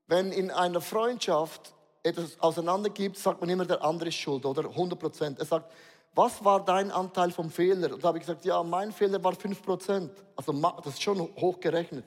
wenn 0.08 0.32
in 0.32 0.52
einer 0.52 0.82
Freundschaft 0.82 1.74
etwas 2.04 2.40
auseinandergibt, 2.40 3.18
sagt 3.18 3.42
man 3.42 3.50
immer, 3.50 3.66
der 3.66 3.84
andere 3.84 4.10
ist 4.10 4.16
schuld, 4.16 4.46
oder? 4.46 4.70
100 4.70 5.00
Prozent. 5.00 5.40
Er 5.40 5.46
sagt, 5.46 5.72
was 6.14 6.44
war 6.46 6.64
dein 6.64 6.92
Anteil 6.92 7.32
vom 7.32 7.50
Fehler? 7.50 7.94
Und 7.94 8.04
da 8.04 8.10
habe 8.10 8.20
ich 8.20 8.26
gesagt, 8.26 8.46
ja, 8.46 8.64
mein 8.64 8.92
Fehler 8.92 9.22
war 9.24 9.36
5 9.36 9.62
Prozent. 9.62 10.12
Also 10.36 10.54
das 10.54 10.94
ist 10.94 11.02
schon 11.02 11.20
hoch 11.20 11.60
gerechnet. 11.60 12.06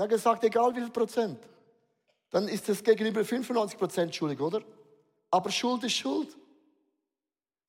Er 0.00 0.04
hat 0.04 0.10
gesagt, 0.12 0.42
egal 0.44 0.74
wie 0.74 0.80
viel 0.80 0.88
Prozent, 0.88 1.38
dann 2.30 2.48
ist 2.48 2.66
das 2.70 2.82
gegenüber 2.82 3.22
95 3.22 3.78
Prozent 3.78 4.14
schuldig, 4.14 4.40
oder? 4.40 4.62
Aber 5.30 5.50
Schuld 5.50 5.84
ist 5.84 5.92
Schuld. 5.92 6.34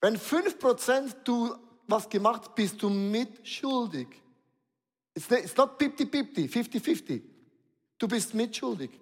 Wenn 0.00 0.16
5 0.16 0.58
Prozent 0.58 1.16
du 1.24 1.54
was 1.86 2.08
gemacht, 2.08 2.54
bist 2.54 2.82
du 2.82 2.88
mitschuldig. 2.88 4.08
It's 5.14 5.28
not 5.58 5.78
50-50, 5.78 6.50
50-50. 6.50 7.20
Du 7.98 8.08
bist 8.08 8.32
mitschuldig. 8.32 8.98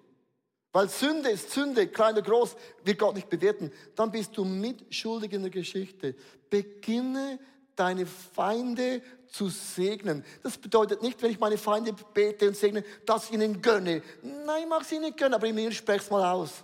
Weil 0.73 0.89
Sünde 0.89 1.29
ist 1.29 1.51
Sünde, 1.51 1.87
klein 1.87 2.15
oder 2.15 2.23
groß, 2.23 2.57
wird 2.83 2.99
Gott 2.99 3.15
nicht 3.15 3.29
bewerten. 3.29 3.71
Dann 3.95 4.11
bist 4.11 4.35
du 4.35 4.43
mitschuldig 4.43 5.31
in 5.31 5.43
der 5.43 5.51
Geschichte. 5.51 6.15
Beginne 6.49 7.39
deine 7.75 8.05
Feinde 8.05 9.01
zu 9.27 9.49
segnen. 9.49 10.25
Das 10.43 10.57
bedeutet 10.57 11.01
nicht, 11.01 11.21
wenn 11.21 11.31
ich 11.31 11.39
meine 11.39 11.57
Feinde 11.57 11.93
bete 12.13 12.47
und 12.47 12.57
segne, 12.57 12.83
dass 13.05 13.25
ich 13.25 13.33
ihnen 13.33 13.61
gönne. 13.61 14.01
Nein, 14.21 14.63
ich 14.63 14.69
mag 14.69 14.83
sie 14.83 14.99
nicht 14.99 15.17
gönnen, 15.17 15.33
aber 15.33 15.47
in 15.47 15.55
mir 15.55 15.71
sprech's 15.71 16.09
mal 16.09 16.31
aus. 16.31 16.63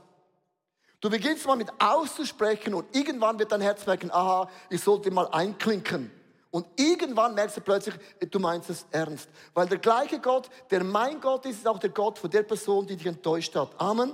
Du 1.00 1.10
beginnst 1.10 1.46
mal 1.46 1.56
mit 1.56 1.70
auszusprechen 1.80 2.74
und 2.74 2.96
irgendwann 2.96 3.38
wird 3.38 3.52
dein 3.52 3.62
Herz 3.62 3.86
merken, 3.86 4.12
aha, 4.12 4.50
ich 4.70 4.82
sollte 4.82 5.12
mal 5.12 5.28
einklinken. 5.28 6.12
Und 6.50 6.66
irgendwann 6.76 7.36
merkst 7.36 7.58
du 7.58 7.62
plötzlich, 7.62 7.96
du 8.32 8.40
meinst 8.40 8.70
es 8.70 8.86
ernst. 8.92 9.30
Weil 9.54 9.68
der 9.68 9.78
gleiche 9.78 10.20
Gott, 10.20 10.50
der 10.72 10.84
mein 10.84 11.22
Gott 11.22 11.46
ist, 11.46 11.60
ist 11.60 11.68
auch 11.68 11.78
der 11.78 11.92
Gott 11.92 12.18
von 12.18 12.32
der 12.32 12.44
Person, 12.44 12.88
die 12.88 12.96
dich 12.96 13.06
enttäuscht 13.06 13.56
hat. 13.56 13.70
Amen. 13.80 14.14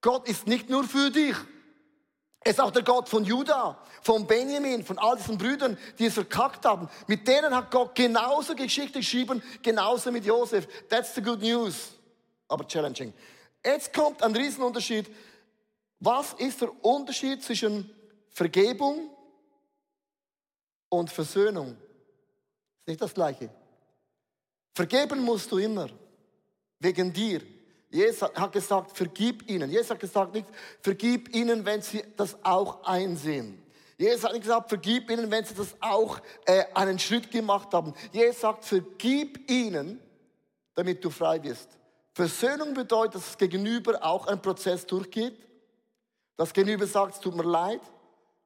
Gott 0.00 0.28
ist 0.28 0.46
nicht 0.46 0.68
nur 0.68 0.84
für 0.84 1.10
dich. 1.10 1.36
Er 2.48 2.52
ist 2.52 2.60
auch 2.62 2.70
der 2.70 2.82
Gott 2.82 3.10
von 3.10 3.26
Judah, 3.26 3.78
von 4.00 4.26
Benjamin, 4.26 4.82
von 4.82 4.96
all 4.96 5.18
diesen 5.18 5.36
Brüdern, 5.36 5.76
die 5.98 6.06
es 6.06 6.14
verkackt 6.14 6.64
haben. 6.64 6.88
Mit 7.06 7.28
denen 7.28 7.54
hat 7.54 7.70
Gott 7.70 7.94
genauso 7.94 8.54
Geschichte 8.54 9.00
geschrieben, 9.00 9.42
genauso 9.62 10.10
mit 10.10 10.24
Josef. 10.24 10.66
That's 10.88 11.14
the 11.14 11.20
good 11.20 11.42
news. 11.42 11.90
Aber 12.48 12.66
challenging. 12.66 13.12
Jetzt 13.62 13.92
kommt 13.92 14.22
ein 14.22 14.34
Riesenunterschied. 14.34 15.14
Was 16.00 16.32
ist 16.38 16.62
der 16.62 16.70
Unterschied 16.82 17.44
zwischen 17.44 17.94
Vergebung 18.30 19.10
und 20.88 21.10
Versöhnung 21.10 21.76
ist 22.80 22.88
nicht 22.88 23.02
das 23.02 23.12
Gleiche. 23.12 23.50
Vergeben 24.74 25.20
musst 25.20 25.52
du 25.52 25.58
immer. 25.58 25.90
Wegen 26.78 27.12
dir. 27.12 27.42
Jesus 27.90 28.22
hat 28.22 28.52
gesagt, 28.52 28.96
vergib 28.96 29.48
ihnen. 29.48 29.70
Jesus 29.70 29.90
hat 29.90 30.00
gesagt 30.00 30.34
nicht, 30.34 30.46
vergib 30.80 31.34
ihnen, 31.34 31.64
wenn 31.64 31.80
sie 31.80 32.02
das 32.16 32.36
auch 32.42 32.84
einsehen. 32.84 33.62
Jesus 33.96 34.24
hat 34.24 34.32
nicht 34.32 34.42
gesagt, 34.42 34.68
vergib 34.68 35.10
ihnen, 35.10 35.30
wenn 35.30 35.44
sie 35.44 35.54
das 35.54 35.74
auch 35.80 36.20
äh, 36.44 36.64
einen 36.74 36.98
Schritt 36.98 37.30
gemacht 37.30 37.72
haben. 37.72 37.94
Jesus 38.12 38.40
sagt, 38.40 38.64
vergib 38.64 39.50
ihnen, 39.50 40.00
damit 40.74 41.04
du 41.04 41.10
frei 41.10 41.42
wirst. 41.42 41.68
Versöhnung 42.12 42.74
bedeutet, 42.74 43.16
dass 43.16 43.26
das 43.26 43.38
Gegenüber 43.38 44.04
auch 44.04 44.26
einen 44.26 44.42
Prozess 44.42 44.86
durchgeht. 44.86 45.36
Das 46.36 46.52
Gegenüber 46.52 46.86
sagt, 46.86 47.14
es 47.14 47.20
tut 47.20 47.34
mir 47.34 47.42
leid, 47.42 47.80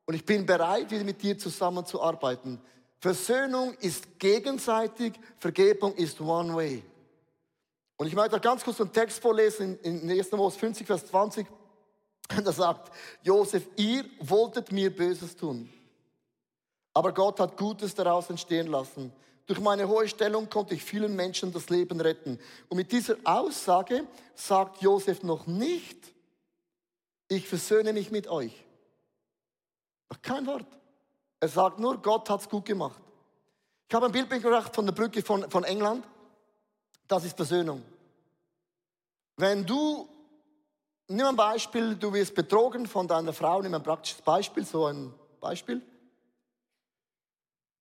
und 0.07 0.15
ich 0.15 0.25
bin 0.25 0.45
bereit, 0.45 0.91
wieder 0.91 1.05
mit 1.05 1.23
dir 1.23 1.39
zusammenzuarbeiten. 1.39 2.61
Versöhnung 2.99 3.75
ist 3.81 4.19
gegenseitig, 4.19 5.15
Vergebung 5.39 5.95
ist 5.95 6.21
one 6.21 6.55
way. 6.55 6.83
Und 7.97 8.07
ich 8.07 8.15
möchte 8.15 8.41
ganz 8.41 8.65
kurz 8.65 8.81
einen 8.81 8.93
Text 8.93 9.21
vorlesen 9.21 9.79
in 9.81 10.11
1. 10.11 10.33
Mose 10.33 10.59
50, 10.59 10.87
Vers 10.87 11.07
20. 11.07 11.47
Da 12.45 12.53
sagt 12.53 12.93
Josef, 13.23 13.67
ihr 13.77 14.05
wolltet 14.21 14.73
mir 14.73 14.95
Böses 14.95 15.37
tun. 15.37 15.69
Aber 16.95 17.13
Gott 17.13 17.41
hat 17.41 17.57
Gutes 17.57 17.95
daraus 17.95 18.31
entstehen 18.31 18.67
lassen. 18.67 19.13
Durch 19.47 19.61
meine 19.61 19.89
hohe 19.89 20.09
Stellung 20.09 20.49
konnte 20.49 20.75
ich 20.75 20.85
vielen 20.85 21.17
Menschen 21.17 21.53
das 21.53 21.69
Leben 21.69 22.01
retten. 22.01 22.39
Und 22.69 22.77
mit 22.77 22.93
dieser 22.93 23.17
Aussage 23.25 24.07
sagt 24.35 24.81
Josef 24.83 25.23
noch 25.23 25.47
nicht, 25.47 25.99
ich 27.29 27.49
versöhne 27.49 27.93
mich 27.93 28.11
mit 28.11 28.29
euch. 28.29 28.65
Kein 30.21 30.47
Wort. 30.47 30.67
Er 31.41 31.49
sagt 31.49 31.81
nur, 31.81 32.01
Gott 32.01 32.29
hat 32.31 32.41
es 32.41 32.49
gut 32.49 32.65
gemacht. 32.65 33.01
Ich 33.89 33.95
habe 33.95 34.07
ein 34.07 34.13
Bild 34.13 34.31
mitgebracht 34.31 34.75
von 34.75 34.87
der 34.87 34.93
Brücke 34.93 35.23
von, 35.23 35.51
von 35.51 35.65
England. 35.65 36.07
Das 37.13 37.25
ist 37.25 37.37
Versöhnung. 37.37 37.83
Wenn 39.37 39.67
du, 39.67 40.09
nimm 41.09 41.27
ein 41.27 41.37
Beispiel, 41.37 41.95
du 41.95 42.11
wirst 42.11 42.35
betrogen 42.35 42.87
von 42.87 43.07
deiner 43.07 43.35
Frau, 43.35 43.61
nimm 43.61 43.75
ein 43.75 43.83
praktisches 43.83 44.23
Beispiel, 44.23 44.65
so 44.65 44.87
ein 44.87 45.13
Beispiel. 45.39 45.83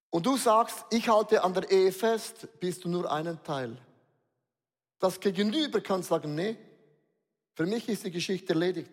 Und 0.10 0.26
du 0.26 0.36
sagst, 0.36 0.86
ich 0.90 1.08
halte 1.08 1.42
an 1.46 1.54
der 1.54 1.72
Ehe 1.72 1.94
fest, 1.94 2.46
bist 2.60 2.84
du 2.84 2.90
nur 2.90 3.10
einen 3.10 3.42
Teil. 3.42 3.78
Das 5.00 5.18
Gegenüber 5.18 5.80
kann 5.80 6.04
sagen, 6.04 6.36
nee, 6.36 6.58
für 7.54 7.66
mich 7.66 7.88
ist 7.88 8.04
die 8.04 8.12
Geschichte 8.12 8.52
erledigt. 8.52 8.92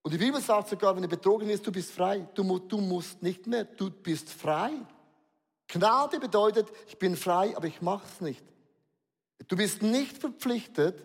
Und 0.00 0.14
die 0.14 0.18
Bibel 0.18 0.40
sagt 0.40 0.70
sogar, 0.70 0.96
wenn 0.96 1.02
du 1.02 1.08
betrogen 1.08 1.46
wirst, 1.46 1.66
du 1.66 1.72
bist 1.72 1.90
frei. 1.90 2.26
Du, 2.32 2.58
du 2.58 2.78
musst 2.78 3.22
nicht 3.22 3.46
mehr, 3.46 3.64
du 3.64 3.90
bist 3.90 4.30
frei. 4.30 4.72
Gnade 5.68 6.20
bedeutet, 6.20 6.68
ich 6.88 6.98
bin 6.98 7.14
frei, 7.18 7.54
aber 7.54 7.66
ich 7.66 7.82
mache 7.82 8.06
es 8.10 8.22
nicht. 8.22 8.42
Du 9.48 9.56
bist 9.56 9.82
nicht 9.82 10.18
verpflichtet, 10.18 11.02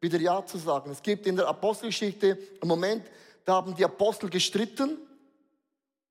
wieder 0.00 0.18
Ja 0.18 0.44
zu 0.44 0.58
sagen. 0.58 0.90
Es 0.90 1.02
gibt 1.02 1.26
in 1.26 1.36
der 1.36 1.48
Apostelgeschichte 1.48 2.38
einen 2.60 2.68
Moment, 2.68 3.04
da 3.44 3.54
haben 3.54 3.74
die 3.74 3.84
Apostel 3.84 4.28
gestritten 4.28 4.98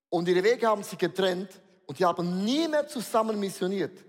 und 0.10 0.28
ihre 0.28 0.44
Wege 0.44 0.68
haben 0.68 0.84
sich 0.84 0.98
getrennt 0.98 1.50
und 1.86 2.00
die 2.00 2.06
haben 2.06 2.44
nie 2.44 2.68
mehr 2.68 2.88
zusammen 2.88 3.40
missioniert. 3.40 4.04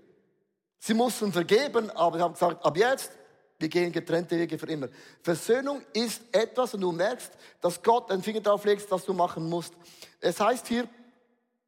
Sie 0.79 0.93
mussten 0.93 1.33
vergeben, 1.33 1.89
aber 1.91 2.17
sie 2.17 2.23
haben 2.23 2.33
gesagt, 2.33 2.65
ab 2.65 2.77
jetzt, 2.77 3.11
wir 3.59 3.69
gehen 3.69 3.91
getrennte 3.91 4.37
Wege 4.37 4.57
für 4.57 4.67
immer. 4.67 4.87
Versöhnung 5.21 5.81
ist 5.93 6.21
etwas 6.31 6.73
und 6.73 6.81
du 6.81 6.91
merkst, 6.91 7.31
dass 7.59 7.81
Gott 7.81 8.11
einen 8.11 8.21
Finger 8.21 8.41
drauf 8.41 8.63
legt, 8.65 8.89
das 8.91 9.03
du 9.03 9.13
machen 9.13 9.49
musst. 9.49 9.73
Es 10.19 10.39
heißt 10.39 10.67
hier 10.67 10.87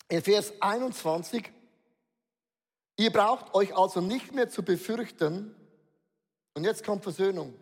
in 0.07 0.21
Vers 0.21 0.53
21, 0.59 1.51
ihr 2.97 3.11
braucht 3.11 3.53
euch 3.55 3.75
also 3.75 4.01
nicht 4.01 4.33
mehr 4.33 4.49
zu 4.49 4.63
befürchten. 4.63 5.55
Und 6.53 6.63
jetzt 6.63 6.83
kommt 6.83 7.03
Versöhnung. 7.03 7.53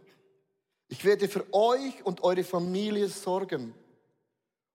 Ich 0.88 1.04
werde 1.04 1.28
für 1.28 1.45
euch 1.54 2.06
und 2.06 2.23
eure 2.23 2.43
Familie 2.43 3.10
sorgen. 3.10 3.73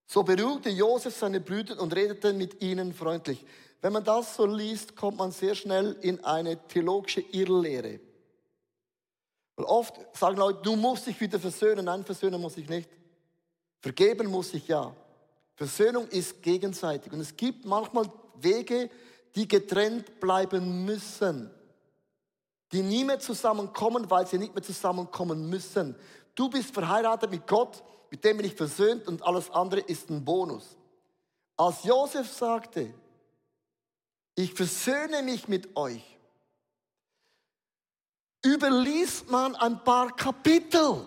So 0.07 0.23
beruhigte 0.23 0.69
Josef 0.69 1.17
seine 1.17 1.41
Brüder 1.41 1.81
und 1.81 1.95
redete 1.95 2.33
mit 2.33 2.61
ihnen 2.63 2.93
freundlich. 2.93 3.45
Wenn 3.81 3.95
man 3.95 4.05
das 4.05 4.37
so 4.37 4.47
liest, 4.47 4.95
kommt 4.95 5.19
man 5.19 5.33
sehr 5.33 5.55
schnell 5.55 5.97
in 6.03 6.23
eine 6.23 6.57
theologische 6.69 7.23
Irrlehre. 7.33 7.99
Weil 9.57 9.67
oft 9.67 9.95
sagen 10.17 10.37
Leute, 10.37 10.61
du 10.63 10.77
musst 10.77 11.07
dich 11.07 11.21
wieder 11.21 11.39
versöhnen. 11.39 11.87
Nein, 11.87 12.05
versöhnen 12.05 12.41
muss 12.41 12.57
ich 12.57 12.69
nicht. 12.69 12.89
Vergeben 13.81 14.29
muss 14.29 14.55
ich 14.55 14.69
ja. 14.69 14.95
Versöhnung 15.55 16.09
ist 16.09 16.43
gegenseitig. 16.43 17.13
Und 17.13 17.21
es 17.21 17.37
gibt 17.37 17.65
manchmal 17.65 18.11
Wege, 18.37 18.91
die 19.35 19.49
getrennt 19.49 20.21
bleiben 20.21 20.85
müssen. 20.85 21.51
Die 22.73 22.83
nie 22.83 23.05
mehr 23.05 23.21
zusammenkommen, 23.21 24.11
weil 24.11 24.27
sie 24.27 24.39
nicht 24.39 24.55
mehr 24.55 24.63
zusammenkommen 24.63 25.49
müssen. 25.49 25.95
Du 26.35 26.49
bist 26.49 26.73
verheiratet 26.73 27.31
mit 27.31 27.47
Gott, 27.47 27.83
mit 28.11 28.25
dem 28.25 28.39
bin 28.39 28.47
ich 28.47 28.55
versöhnt 28.55 29.07
und 29.09 29.23
alles 29.23 29.51
andere 29.51 29.81
ist 29.81 30.11
ein 30.11 30.25
Bonus. 30.25 30.77
Als 31.57 31.85
Josef 31.85 32.31
sagte, 32.31 32.93
ich 34.35 34.55
versöhne 34.55 35.23
mich 35.23 35.49
mit 35.49 35.77
euch, 35.77 36.03
überliest 38.45 39.31
man 39.31 39.55
ein 39.57 39.83
paar 39.85 40.15
Kapitel. 40.17 41.07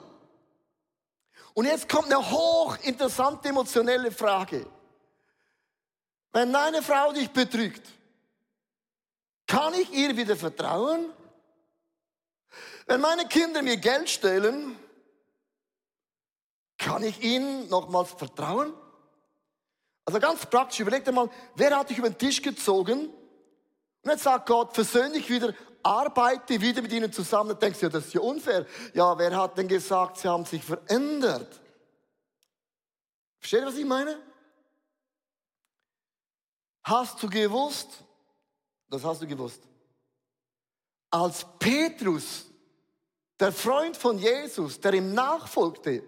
Und 1.53 1.65
jetzt 1.65 1.89
kommt 1.89 2.05
eine 2.05 2.29
hochinteressante 2.29 3.49
emotionelle 3.49 4.11
Frage. 4.11 4.67
Wenn 6.31 6.51
deine 6.51 6.81
Frau 6.81 7.13
dich 7.13 7.29
betrügt, 7.31 7.87
kann 9.47 9.73
ich 9.73 9.91
ihr 9.93 10.17
wieder 10.17 10.35
vertrauen? 10.35 11.09
Wenn 12.85 13.01
meine 13.01 13.27
Kinder 13.27 13.61
mir 13.61 13.77
Geld 13.77 14.09
stehlen, 14.09 14.77
kann 16.77 17.03
ich 17.03 17.21
ihnen 17.23 17.67
nochmals 17.69 18.11
vertrauen? 18.11 18.73
Also 20.05 20.19
ganz 20.19 20.45
praktisch, 20.45 20.79
überleg 20.81 21.03
dir 21.03 21.11
mal, 21.11 21.29
wer 21.55 21.75
hat 21.77 21.89
dich 21.89 21.97
über 21.97 22.09
den 22.09 22.17
Tisch 22.17 22.41
gezogen? 22.41 23.09
Und 24.03 24.11
jetzt 24.11 24.23
sagt 24.23 24.47
Gott, 24.47 24.73
versöhn 24.73 25.13
dich 25.13 25.27
wieder, 25.29 25.53
arbeite 25.81 26.61
wieder 26.61 26.83
mit 26.83 26.91
ihnen 26.91 27.11
zusammen. 27.11 27.49
Dann 27.49 27.59
denkst 27.59 27.79
du, 27.79 27.87
ja, 27.87 27.89
das 27.89 28.05
ist 28.05 28.13
ja 28.13 28.21
unfair. 28.21 28.67
Ja, 28.93 29.17
wer 29.17 29.35
hat 29.35 29.57
denn 29.57 29.67
gesagt, 29.67 30.17
sie 30.17 30.27
haben 30.27 30.45
sich 30.45 30.63
verändert? 30.63 31.59
Versteht 33.39 33.61
ihr, 33.61 33.67
was 33.67 33.77
ich 33.77 33.85
meine? 33.85 34.19
Hast 36.83 37.21
du 37.21 37.27
gewusst, 37.27 38.03
das 38.89 39.03
hast 39.03 39.23
du 39.23 39.27
gewusst, 39.27 39.63
als 41.09 41.45
Petrus, 41.57 42.45
der 43.39 43.51
Freund 43.51 43.97
von 43.97 44.17
Jesus, 44.17 44.79
der 44.79 44.93
ihm 44.93 45.13
nachfolgte, 45.13 46.03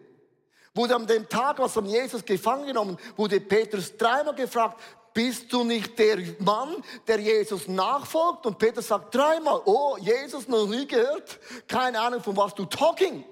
wurde 0.74 0.96
an 0.96 1.08
dem 1.08 1.28
Tag, 1.28 1.60
was 1.60 1.74
von 1.74 1.86
Jesus 1.86 2.24
gefangen 2.24 2.68
genommen, 2.68 2.98
wurde 3.16 3.40
Petrus 3.42 3.96
dreimal 3.98 4.36
gefragt, 4.36 4.80
bist 5.14 5.52
du 5.52 5.64
nicht 5.64 5.98
der 5.98 6.20
Mann, 6.40 6.84
der 7.08 7.20
Jesus 7.20 7.68
nachfolgt? 7.68 8.46
Und 8.46 8.60
Petrus 8.60 8.88
sagt 8.88 9.16
dreimal, 9.16 9.62
oh, 9.66 9.98
Jesus 10.00 10.48
noch 10.48 10.68
nie 10.68 10.86
gehört, 10.88 11.40
keine 11.68 12.00
Ahnung 12.00 12.22
von 12.22 12.38
was 12.38 12.54
du 12.54 12.66
talking. 12.66 13.26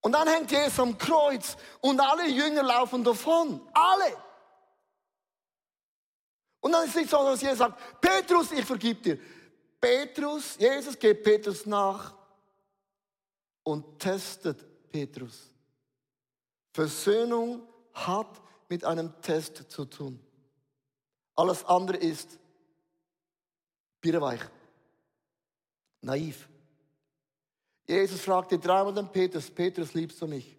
Und 0.00 0.12
dann 0.12 0.26
hängt 0.28 0.50
Jesus 0.50 0.80
am 0.80 0.96
Kreuz 0.96 1.56
und 1.80 2.00
alle 2.00 2.26
Jünger 2.26 2.62
laufen 2.62 3.04
davon. 3.04 3.60
Alle. 3.74 4.16
Und 6.60 6.72
dann 6.72 6.84
ist 6.84 6.90
es 6.90 6.96
nicht 6.96 7.10
so, 7.10 7.22
dass 7.24 7.42
Jesus 7.42 7.58
sagt, 7.58 8.00
Petrus, 8.00 8.50
ich 8.52 8.64
vergib 8.64 9.02
dir. 9.02 9.18
Petrus, 9.80 10.56
Jesus 10.58 10.98
geht 10.98 11.22
Petrus 11.22 11.64
nach 11.66 12.14
und 13.62 13.98
testet 13.98 14.64
Petrus. 14.90 15.50
Versöhnung 16.72 17.62
hat 17.92 18.40
mit 18.68 18.84
einem 18.84 19.20
Test 19.20 19.70
zu 19.70 19.84
tun. 19.84 20.18
Alles 21.34 21.64
andere 21.64 21.96
ist 21.98 22.38
bierweich, 24.00 24.40
naiv. 26.00 26.48
Jesus 27.86 28.20
fragte 28.20 28.58
dreimal 28.58 28.92
den 28.92 29.08
Petrus, 29.08 29.50
Petrus, 29.50 29.94
liebst 29.94 30.20
du 30.20 30.26
mich? 30.26 30.56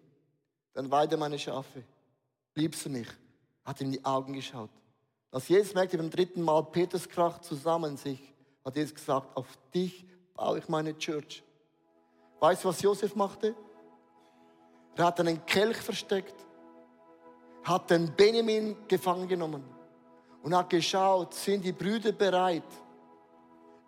Dann 0.74 0.90
weide 0.90 1.18
meine 1.18 1.38
Schafe. 1.38 1.84
Liebst 2.56 2.86
du 2.86 2.90
mich? 2.90 3.08
Hat 3.64 3.80
ihm 3.82 3.88
in 3.88 3.92
die 3.94 4.06
Augen 4.06 4.34
geschaut. 4.34 4.72
Als 5.32 5.48
Jesus 5.48 5.74
merkte 5.74 5.98
beim 5.98 6.10
dritten 6.10 6.42
Mal, 6.42 6.64
Petrus 6.64 7.08
kracht 7.08 7.44
zusammen 7.44 7.98
sich, 7.98 8.29
hat 8.66 8.76
Jesus 8.76 8.96
gesagt, 8.96 9.36
auf 9.36 9.48
dich 9.74 10.06
baue 10.36 10.60
ich 10.60 10.70
meine 10.70 10.98
Church. 10.98 11.44
Weißt 12.40 12.64
du, 12.64 12.70
was 12.70 12.82
Josef 12.82 13.16
machte? 13.16 13.56
Er 14.96 15.06
hat 15.06 15.20
einen 15.20 15.46
Kelch 15.46 15.78
versteckt, 15.78 16.36
hat 17.64 17.90
den 17.90 18.14
Benjamin 18.16 18.76
gefangen 18.88 19.28
genommen 19.28 19.64
und 20.44 20.56
hat 20.56 20.70
geschaut, 20.70 21.34
sind 21.34 21.64
die 21.64 21.72
Brüder 21.72 22.12
bereit, 22.12 22.64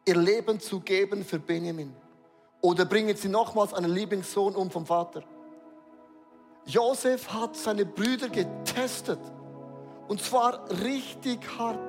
ihr 0.06 0.16
Leben 0.16 0.60
zu 0.60 0.80
geben 0.80 1.24
für 1.24 1.40
Benjamin? 1.40 1.94
Oder 2.62 2.86
bringen 2.86 3.16
sie 3.16 3.30
nochmals 3.30 3.74
einen 3.74 3.92
Lieblingssohn 3.92 4.56
um 4.56 4.70
vom 4.70 4.86
Vater? 4.86 5.24
Josef 6.66 7.34
hat 7.34 7.56
seine 7.56 7.86
Brüder 7.86 8.30
getestet. 8.30 9.20
Und 10.08 10.22
zwar 10.22 10.70
richtig 10.84 11.40
hart. 11.58 11.80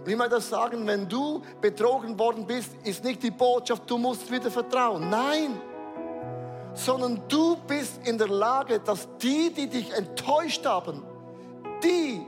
Und 0.00 0.08
ich 0.08 0.16
möchte 0.16 0.36
das 0.36 0.48
sagen, 0.48 0.86
wenn 0.86 1.08
du 1.08 1.42
betrogen 1.60 2.18
worden 2.18 2.46
bist, 2.46 2.70
ist 2.84 3.04
nicht 3.04 3.22
die 3.22 3.30
Botschaft, 3.30 3.82
du 3.88 3.98
musst 3.98 4.30
wieder 4.30 4.50
vertrauen. 4.50 5.08
Nein 5.10 5.60
sondern 6.74 7.20
du 7.28 7.56
bist 7.66 8.06
in 8.06 8.18
der 8.18 8.28
Lage, 8.28 8.80
dass 8.80 9.08
die, 9.18 9.52
die 9.52 9.68
dich 9.68 9.92
enttäuscht 9.92 10.64
haben, 10.64 11.02
die 11.82 12.24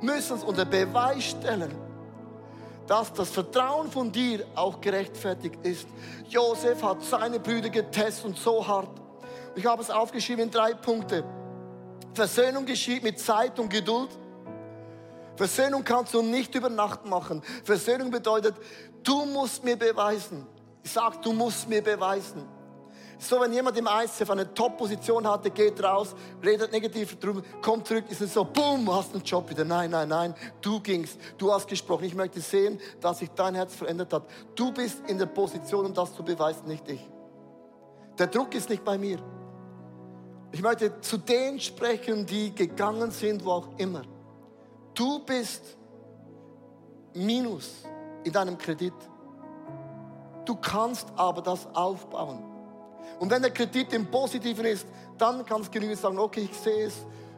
müssen 0.00 0.36
es 0.36 0.44
unter 0.44 0.64
Beweis 0.64 1.24
stellen, 1.24 1.74
dass 2.86 3.12
das 3.12 3.30
Vertrauen 3.30 3.90
von 3.90 4.10
dir 4.10 4.44
auch 4.54 4.80
gerechtfertigt 4.80 5.58
ist. 5.62 5.86
Josef 6.28 6.82
hat 6.82 7.02
seine 7.02 7.38
Brüder 7.38 7.70
getestet 7.70 8.24
und 8.24 8.38
so 8.38 8.66
hart. 8.66 8.90
Ich 9.54 9.66
habe 9.66 9.82
es 9.82 9.90
aufgeschrieben 9.90 10.44
in 10.44 10.50
drei 10.50 10.74
Punkte. 10.74 11.24
Versöhnung 12.14 12.66
geschieht 12.66 13.02
mit 13.02 13.18
Zeit 13.18 13.58
und 13.58 13.68
Geduld. 13.68 14.10
Versöhnung 15.40 15.82
kannst 15.82 16.12
du 16.12 16.20
nicht 16.20 16.54
über 16.54 16.68
Nacht 16.68 17.06
machen. 17.06 17.42
Versöhnung 17.64 18.10
bedeutet, 18.10 18.54
du 19.02 19.24
musst 19.24 19.64
mir 19.64 19.74
beweisen. 19.74 20.46
Ich 20.82 20.92
sag, 20.92 21.22
du 21.22 21.32
musst 21.32 21.66
mir 21.66 21.82
beweisen. 21.82 22.46
So, 23.18 23.40
wenn 23.40 23.50
jemand 23.50 23.78
im 23.78 23.86
ICF 23.86 24.28
eine 24.28 24.52
Top-Position 24.52 25.26
hatte, 25.26 25.50
geht 25.50 25.82
raus, 25.82 26.14
redet 26.44 26.70
negativ 26.72 27.18
drüber, 27.18 27.40
kommt 27.62 27.86
zurück, 27.88 28.04
ist 28.10 28.20
es 28.20 28.34
so, 28.34 28.44
boom, 28.44 28.94
hast 28.94 29.14
einen 29.14 29.24
Job 29.24 29.48
wieder. 29.48 29.64
Nein, 29.64 29.90
nein, 29.90 30.10
nein, 30.10 30.34
du 30.60 30.78
gingst, 30.78 31.18
du 31.38 31.50
hast 31.50 31.66
gesprochen. 31.66 32.04
Ich 32.04 32.14
möchte 32.14 32.42
sehen, 32.42 32.78
dass 33.00 33.20
sich 33.20 33.30
dein 33.30 33.54
Herz 33.54 33.74
verändert 33.74 34.12
hat. 34.12 34.24
Du 34.54 34.70
bist 34.72 35.00
in 35.06 35.16
der 35.16 35.24
Position, 35.24 35.86
um 35.86 35.94
das 35.94 36.14
zu 36.14 36.22
beweisen, 36.22 36.68
nicht 36.68 36.86
ich. 36.86 37.08
Der 38.18 38.26
Druck 38.26 38.54
ist 38.54 38.68
nicht 38.68 38.84
bei 38.84 38.98
mir. 38.98 39.18
Ich 40.52 40.60
möchte 40.60 41.00
zu 41.00 41.16
denen 41.16 41.58
sprechen, 41.60 42.26
die 42.26 42.54
gegangen 42.54 43.10
sind, 43.10 43.42
wo 43.42 43.52
auch 43.52 43.68
immer. 43.78 44.02
Du 44.94 45.20
bist 45.20 45.76
Minus 47.14 47.84
in 48.24 48.32
deinem 48.32 48.56
Kredit. 48.56 48.94
Du 50.44 50.54
kannst 50.56 51.08
aber 51.16 51.42
das 51.42 51.66
aufbauen. 51.74 52.44
Und 53.18 53.30
wenn 53.30 53.42
der 53.42 53.50
Kredit 53.50 53.92
im 53.92 54.10
Positiven 54.10 54.64
ist, 54.64 54.86
dann 55.18 55.44
kann 55.44 55.60
es 55.60 55.70
genügend 55.70 55.98
sagen, 55.98 56.18
okay, 56.18 56.48
ich 56.50 56.56
sehe 56.56 56.86
es, 56.86 56.94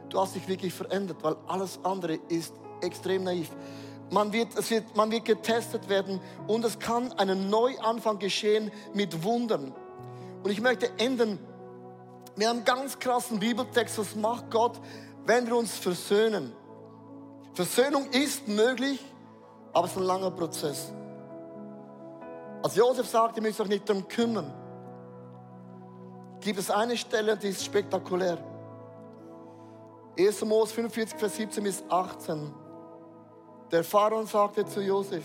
du 0.09 0.19
hast 0.19 0.35
dich 0.35 0.47
wirklich 0.47 0.73
verändert, 0.73 1.17
weil 1.21 1.35
alles 1.47 1.79
andere 1.83 2.15
ist 2.29 2.53
extrem 2.81 3.23
naiv. 3.23 3.49
Man 4.09 4.31
wird, 4.31 4.57
es 4.57 4.69
wird, 4.69 4.95
man 4.95 5.09
wird 5.11 5.25
getestet 5.25 5.89
werden 5.89 6.19
und 6.47 6.63
es 6.63 6.77
kann 6.77 7.11
ein 7.13 7.49
Neuanfang 7.49 8.19
geschehen 8.19 8.71
mit 8.93 9.23
Wundern. 9.23 9.73
Und 10.43 10.51
ich 10.51 10.61
möchte 10.61 10.91
enden 10.99 11.39
mit 12.35 12.47
einem 12.47 12.63
ganz 12.63 12.99
krassen 12.99 13.39
Bibeltext. 13.39 13.97
Was 13.97 14.15
macht 14.15 14.51
Gott, 14.51 14.79
wenn 15.25 15.47
wir 15.47 15.55
uns 15.55 15.77
versöhnen? 15.77 16.53
Versöhnung 17.53 18.09
ist 18.11 18.47
möglich, 18.47 18.99
aber 19.73 19.85
es 19.85 19.91
ist 19.91 19.97
ein 19.97 20.03
langer 20.03 20.31
Prozess. 20.31 20.91
Als 22.63 22.75
Josef 22.75 23.07
sagte, 23.07 23.39
ihr 23.39 23.43
müsst 23.43 23.59
euch 23.61 23.67
nicht 23.67 23.87
darum 23.87 24.07
kümmern, 24.07 24.51
gibt 26.39 26.59
es 26.59 26.71
eine 26.71 26.97
Stelle, 26.97 27.37
die 27.37 27.49
ist 27.49 27.63
spektakulär. 27.63 28.37
1. 30.17 30.45
Mose 30.45 30.73
45, 30.73 31.19
Vers 31.19 31.35
17 31.35 31.63
bis 31.63 31.83
18. 31.89 32.53
Der 33.71 33.83
Pharao 33.83 34.23
sagte 34.25 34.65
zu 34.65 34.81
Josef, 34.81 35.23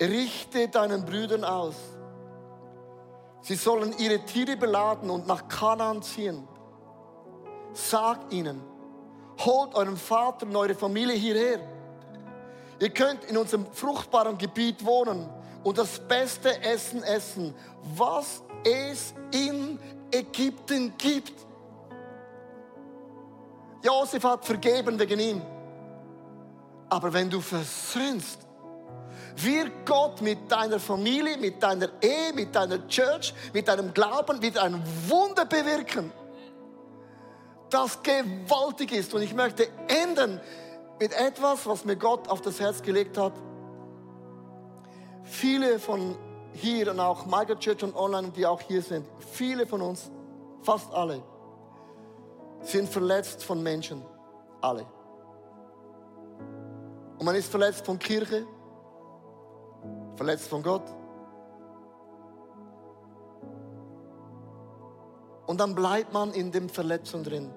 richte 0.00 0.68
deinen 0.68 1.04
Brüdern 1.04 1.44
aus. 1.44 1.76
Sie 3.42 3.54
sollen 3.54 3.94
ihre 3.98 4.24
Tiere 4.24 4.56
beladen 4.56 5.08
und 5.10 5.26
nach 5.26 5.48
Kanaan 5.48 6.02
ziehen. 6.02 6.46
Sag 7.72 8.30
ihnen, 8.30 8.69
holt 9.44 9.74
euren 9.74 9.96
Vater 9.96 10.46
und 10.46 10.56
eure 10.56 10.74
Familie 10.74 11.14
hierher. 11.14 11.60
Ihr 12.78 12.90
könnt 12.90 13.24
in 13.24 13.36
unserem 13.36 13.66
fruchtbaren 13.72 14.38
Gebiet 14.38 14.84
wohnen 14.84 15.28
und 15.62 15.78
das 15.78 15.98
beste 15.98 16.62
Essen 16.62 17.02
essen, 17.02 17.54
was 17.96 18.42
es 18.64 19.14
in 19.32 19.78
Ägypten 20.10 20.94
gibt. 20.96 21.46
Josef 23.82 24.24
hat 24.24 24.44
vergeben 24.44 24.98
wegen 24.98 25.20
ihm. 25.20 25.42
Aber 26.88 27.12
wenn 27.12 27.30
du 27.30 27.40
versöhnst, 27.40 28.40
wird 29.36 29.70
Gott 29.86 30.20
mit 30.20 30.50
deiner 30.50 30.80
Familie, 30.80 31.36
mit 31.38 31.62
deiner 31.62 31.88
Ehe, 32.00 32.32
mit 32.34 32.54
deiner 32.54 32.86
Church, 32.88 33.32
mit 33.52 33.68
deinem 33.68 33.94
Glauben 33.94 34.42
wieder 34.42 34.62
ein 34.64 34.82
Wunder 35.08 35.44
bewirken, 35.44 36.12
das 37.70 38.02
gewaltig 38.02 38.92
ist. 38.92 39.14
Und 39.14 39.22
ich 39.22 39.34
möchte 39.34 39.68
enden 39.88 40.40
mit 40.98 41.12
etwas, 41.14 41.66
was 41.66 41.84
mir 41.84 41.96
Gott 41.96 42.28
auf 42.28 42.40
das 42.40 42.60
Herz 42.60 42.82
gelegt 42.82 43.16
hat. 43.16 43.32
Viele 45.24 45.78
von 45.78 46.16
hier 46.52 46.90
und 46.90 47.00
auch 47.00 47.26
Michael 47.26 47.56
Church 47.58 47.82
und 47.82 47.94
Online, 47.94 48.30
die 48.30 48.44
auch 48.46 48.60
hier 48.60 48.82
sind, 48.82 49.06
viele 49.18 49.66
von 49.66 49.80
uns, 49.80 50.10
fast 50.62 50.92
alle, 50.92 51.22
sind 52.62 52.88
verletzt 52.88 53.44
von 53.44 53.62
Menschen. 53.62 54.02
Alle. 54.60 54.84
Und 57.18 57.24
man 57.24 57.34
ist 57.34 57.50
verletzt 57.50 57.86
von 57.86 57.98
Kirche, 57.98 58.46
verletzt 60.16 60.48
von 60.48 60.62
Gott. 60.62 60.82
Und 65.46 65.58
dann 65.58 65.74
bleibt 65.74 66.12
man 66.12 66.32
in 66.32 66.52
dem 66.52 66.68
Verletzung 66.68 67.24
drin. 67.24 67.52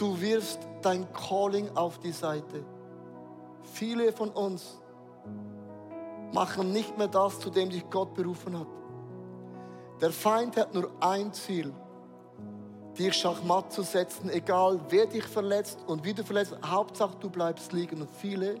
Du 0.00 0.18
wirst 0.18 0.66
dein 0.80 1.06
Calling 1.12 1.76
auf 1.76 1.98
die 1.98 2.12
Seite. 2.12 2.64
Viele 3.64 4.14
von 4.14 4.30
uns 4.30 4.78
machen 6.32 6.72
nicht 6.72 6.96
mehr 6.96 7.06
das, 7.06 7.38
zu 7.38 7.50
dem 7.50 7.68
dich 7.68 7.84
Gott 7.90 8.14
berufen 8.14 8.58
hat. 8.58 8.66
Der 10.00 10.10
Feind 10.10 10.56
hat 10.56 10.72
nur 10.72 10.90
ein 11.00 11.34
Ziel, 11.34 11.74
dich 12.98 13.12
schachmatt 13.12 13.74
zu 13.74 13.82
setzen, 13.82 14.30
egal 14.30 14.80
wer 14.88 15.04
dich 15.04 15.24
verletzt 15.24 15.78
und 15.86 16.02
wie 16.02 16.14
du 16.14 16.24
verletzt. 16.24 16.56
Hauptsache, 16.64 17.18
du 17.20 17.28
bleibst 17.28 17.74
liegen. 17.74 18.00
Und 18.00 18.10
viele 18.10 18.58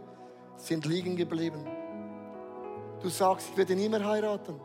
sind 0.58 0.84
liegen 0.84 1.16
geblieben. 1.16 1.66
Du 3.00 3.08
sagst, 3.08 3.48
ich 3.50 3.56
werde 3.56 3.74
nie 3.74 3.88
mehr 3.88 4.04
heiraten. 4.04 4.60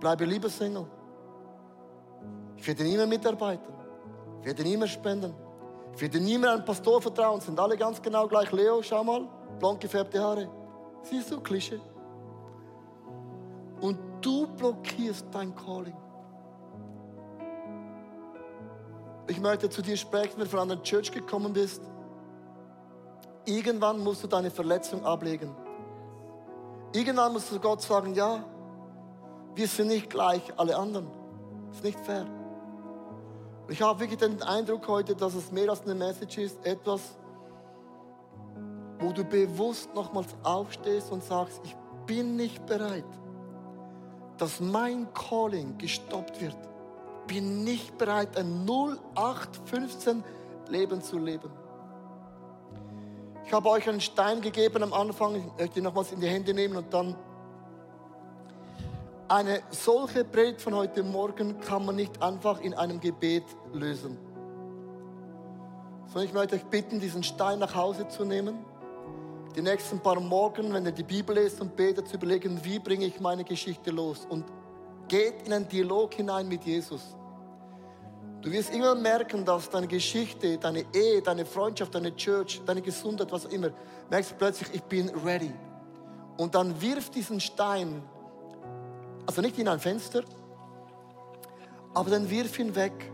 Bleibe 0.00 0.24
lieber 0.24 0.48
Single. 0.48 0.86
Ich 2.56 2.66
werde 2.66 2.84
nie 2.84 2.96
mehr 2.96 3.06
mitarbeiten. 3.06 3.75
Werde 4.46 4.62
nie 4.62 4.76
mehr 4.76 4.86
spenden. 4.86 5.34
Ich 5.96 6.00
werde 6.00 6.20
nie 6.20 6.38
mehr 6.38 6.52
einem 6.52 6.64
Pastor 6.64 7.02
vertrauen. 7.02 7.40
Sind 7.40 7.58
alle 7.58 7.76
ganz 7.76 8.00
genau 8.00 8.28
gleich. 8.28 8.52
Leo, 8.52 8.80
schau 8.80 9.02
mal, 9.02 9.28
blond 9.58 9.80
gefärbte 9.80 10.22
Haare. 10.22 10.48
Siehst 11.02 11.32
du, 11.32 11.40
Klischee. 11.40 11.80
Und 13.80 13.98
du 14.20 14.46
blockierst 14.46 15.26
dein 15.32 15.52
Calling. 15.52 15.96
Ich 19.26 19.40
möchte 19.40 19.68
zu 19.68 19.82
dir 19.82 19.96
sprechen, 19.96 20.34
wenn 20.36 20.44
du 20.44 20.50
von 20.50 20.60
einer 20.60 20.80
Church 20.80 21.10
gekommen 21.10 21.52
bist. 21.52 21.82
Irgendwann 23.46 23.98
musst 23.98 24.22
du 24.22 24.28
deine 24.28 24.52
Verletzung 24.52 25.04
ablegen. 25.04 25.50
Irgendwann 26.92 27.32
musst 27.32 27.50
du 27.50 27.58
Gott 27.58 27.82
sagen, 27.82 28.14
ja, 28.14 28.44
wir 29.56 29.66
sind 29.66 29.88
nicht 29.88 30.08
gleich 30.08 30.42
alle 30.56 30.76
anderen. 30.76 31.08
Das 31.66 31.78
ist 31.78 31.84
nicht 31.84 31.98
fair. 31.98 32.35
Ich 33.68 33.82
habe 33.82 34.00
wirklich 34.00 34.18
den 34.18 34.42
Eindruck 34.42 34.86
heute, 34.88 35.14
dass 35.14 35.34
es 35.34 35.50
mehr 35.50 35.70
als 35.70 35.82
eine 35.82 35.94
Message 35.94 36.38
ist, 36.38 36.64
etwas, 36.64 37.16
wo 38.98 39.12
du 39.12 39.24
bewusst 39.24 39.92
nochmals 39.94 40.34
aufstehst 40.42 41.10
und 41.10 41.22
sagst, 41.22 41.60
ich 41.64 41.76
bin 42.06 42.36
nicht 42.36 42.64
bereit, 42.66 43.04
dass 44.38 44.60
mein 44.60 45.12
Calling 45.12 45.76
gestoppt 45.78 46.40
wird 46.40 46.56
bin 47.26 47.64
nicht 47.64 47.98
bereit, 47.98 48.36
ein 48.36 48.66
0815 48.66 50.24
Leben 50.68 51.02
zu 51.02 51.18
leben. 51.18 51.50
Ich 53.44 53.52
habe 53.52 53.68
euch 53.68 53.88
einen 53.88 54.00
Stein 54.00 54.40
gegeben 54.40 54.82
am 54.82 54.92
Anfang, 54.92 55.36
ich 55.36 55.44
möchte 55.58 55.78
ihn 55.78 55.84
nochmals 55.84 56.12
in 56.12 56.20
die 56.20 56.26
Hände 56.26 56.52
nehmen 56.52 56.76
und 56.76 56.92
dann 56.92 57.14
eine 59.28 59.60
solche 59.70 60.24
Predigt 60.24 60.60
von 60.60 60.74
heute 60.74 61.02
Morgen 61.02 61.58
kann 61.60 61.84
man 61.84 61.96
nicht 61.96 62.22
einfach 62.22 62.60
in 62.60 62.74
einem 62.74 63.00
Gebet 63.00 63.44
lösen. 63.72 64.16
Sondern 66.06 66.24
ich 66.24 66.32
möchte 66.32 66.56
euch 66.56 66.64
bitten, 66.64 67.00
diesen 67.00 67.22
Stein 67.22 67.58
nach 67.58 67.74
Hause 67.74 68.06
zu 68.08 68.24
nehmen. 68.24 68.64
Die 69.56 69.62
nächsten 69.62 69.98
paar 70.00 70.20
Morgen, 70.20 70.72
wenn 70.72 70.84
ihr 70.84 70.92
die 70.92 71.02
Bibel 71.02 71.34
lest 71.34 71.60
und 71.60 71.74
betet, 71.74 72.08
zu 72.08 72.16
überlegen, 72.16 72.60
wie 72.62 72.78
bringe 72.78 73.06
ich 73.06 73.18
meine 73.20 73.42
Geschichte 73.42 73.90
los. 73.90 74.26
Und 74.28 74.44
geht 75.08 75.46
in 75.46 75.52
einen 75.52 75.68
Dialog 75.68 76.14
hinein 76.14 76.46
mit 76.46 76.64
Jesus. 76.64 77.16
Du 78.42 78.52
wirst 78.52 78.70
irgendwann 78.70 79.02
merken, 79.02 79.44
dass 79.44 79.68
deine 79.68 79.88
Geschichte, 79.88 80.58
deine 80.58 80.84
Ehe, 80.94 81.20
deine 81.20 81.44
Freundschaft, 81.44 81.94
deine 81.94 82.14
Church, 82.14 82.60
deine 82.64 82.80
Gesundheit, 82.82 83.32
was 83.32 83.46
auch 83.46 83.50
immer, 83.50 83.70
merkst 84.08 84.32
du 84.32 84.34
plötzlich, 84.36 84.68
ich 84.72 84.82
bin 84.82 85.08
ready. 85.24 85.52
Und 86.36 86.54
dann 86.54 86.80
wirf 86.80 87.10
diesen 87.10 87.40
Stein, 87.40 88.02
also 89.26 89.42
nicht 89.42 89.58
in 89.58 89.68
ein 89.68 89.80
Fenster, 89.80 90.22
aber 91.94 92.10
dann 92.10 92.30
wirf 92.30 92.58
ihn 92.58 92.74
weg. 92.74 93.12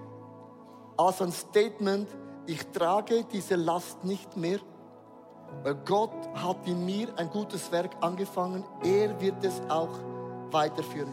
Als 0.97 1.23
ein 1.23 1.33
Statement, 1.33 2.09
ich 2.47 2.67
trage 2.69 3.25
diese 3.25 3.57
Last 3.57 4.05
nicht 4.05 4.37
mehr, 4.37 4.59
weil 5.63 5.75
Gott 5.85 6.29
hat 6.35 6.67
in 6.67 6.85
mir 6.85 7.09
ein 7.17 7.31
gutes 7.31 7.71
Werk 7.73 7.91
angefangen, 8.01 8.65
er 8.85 9.21
wird 9.21 9.43
es 9.45 9.61
auch 9.69 9.99
weiterführen. 10.51 11.13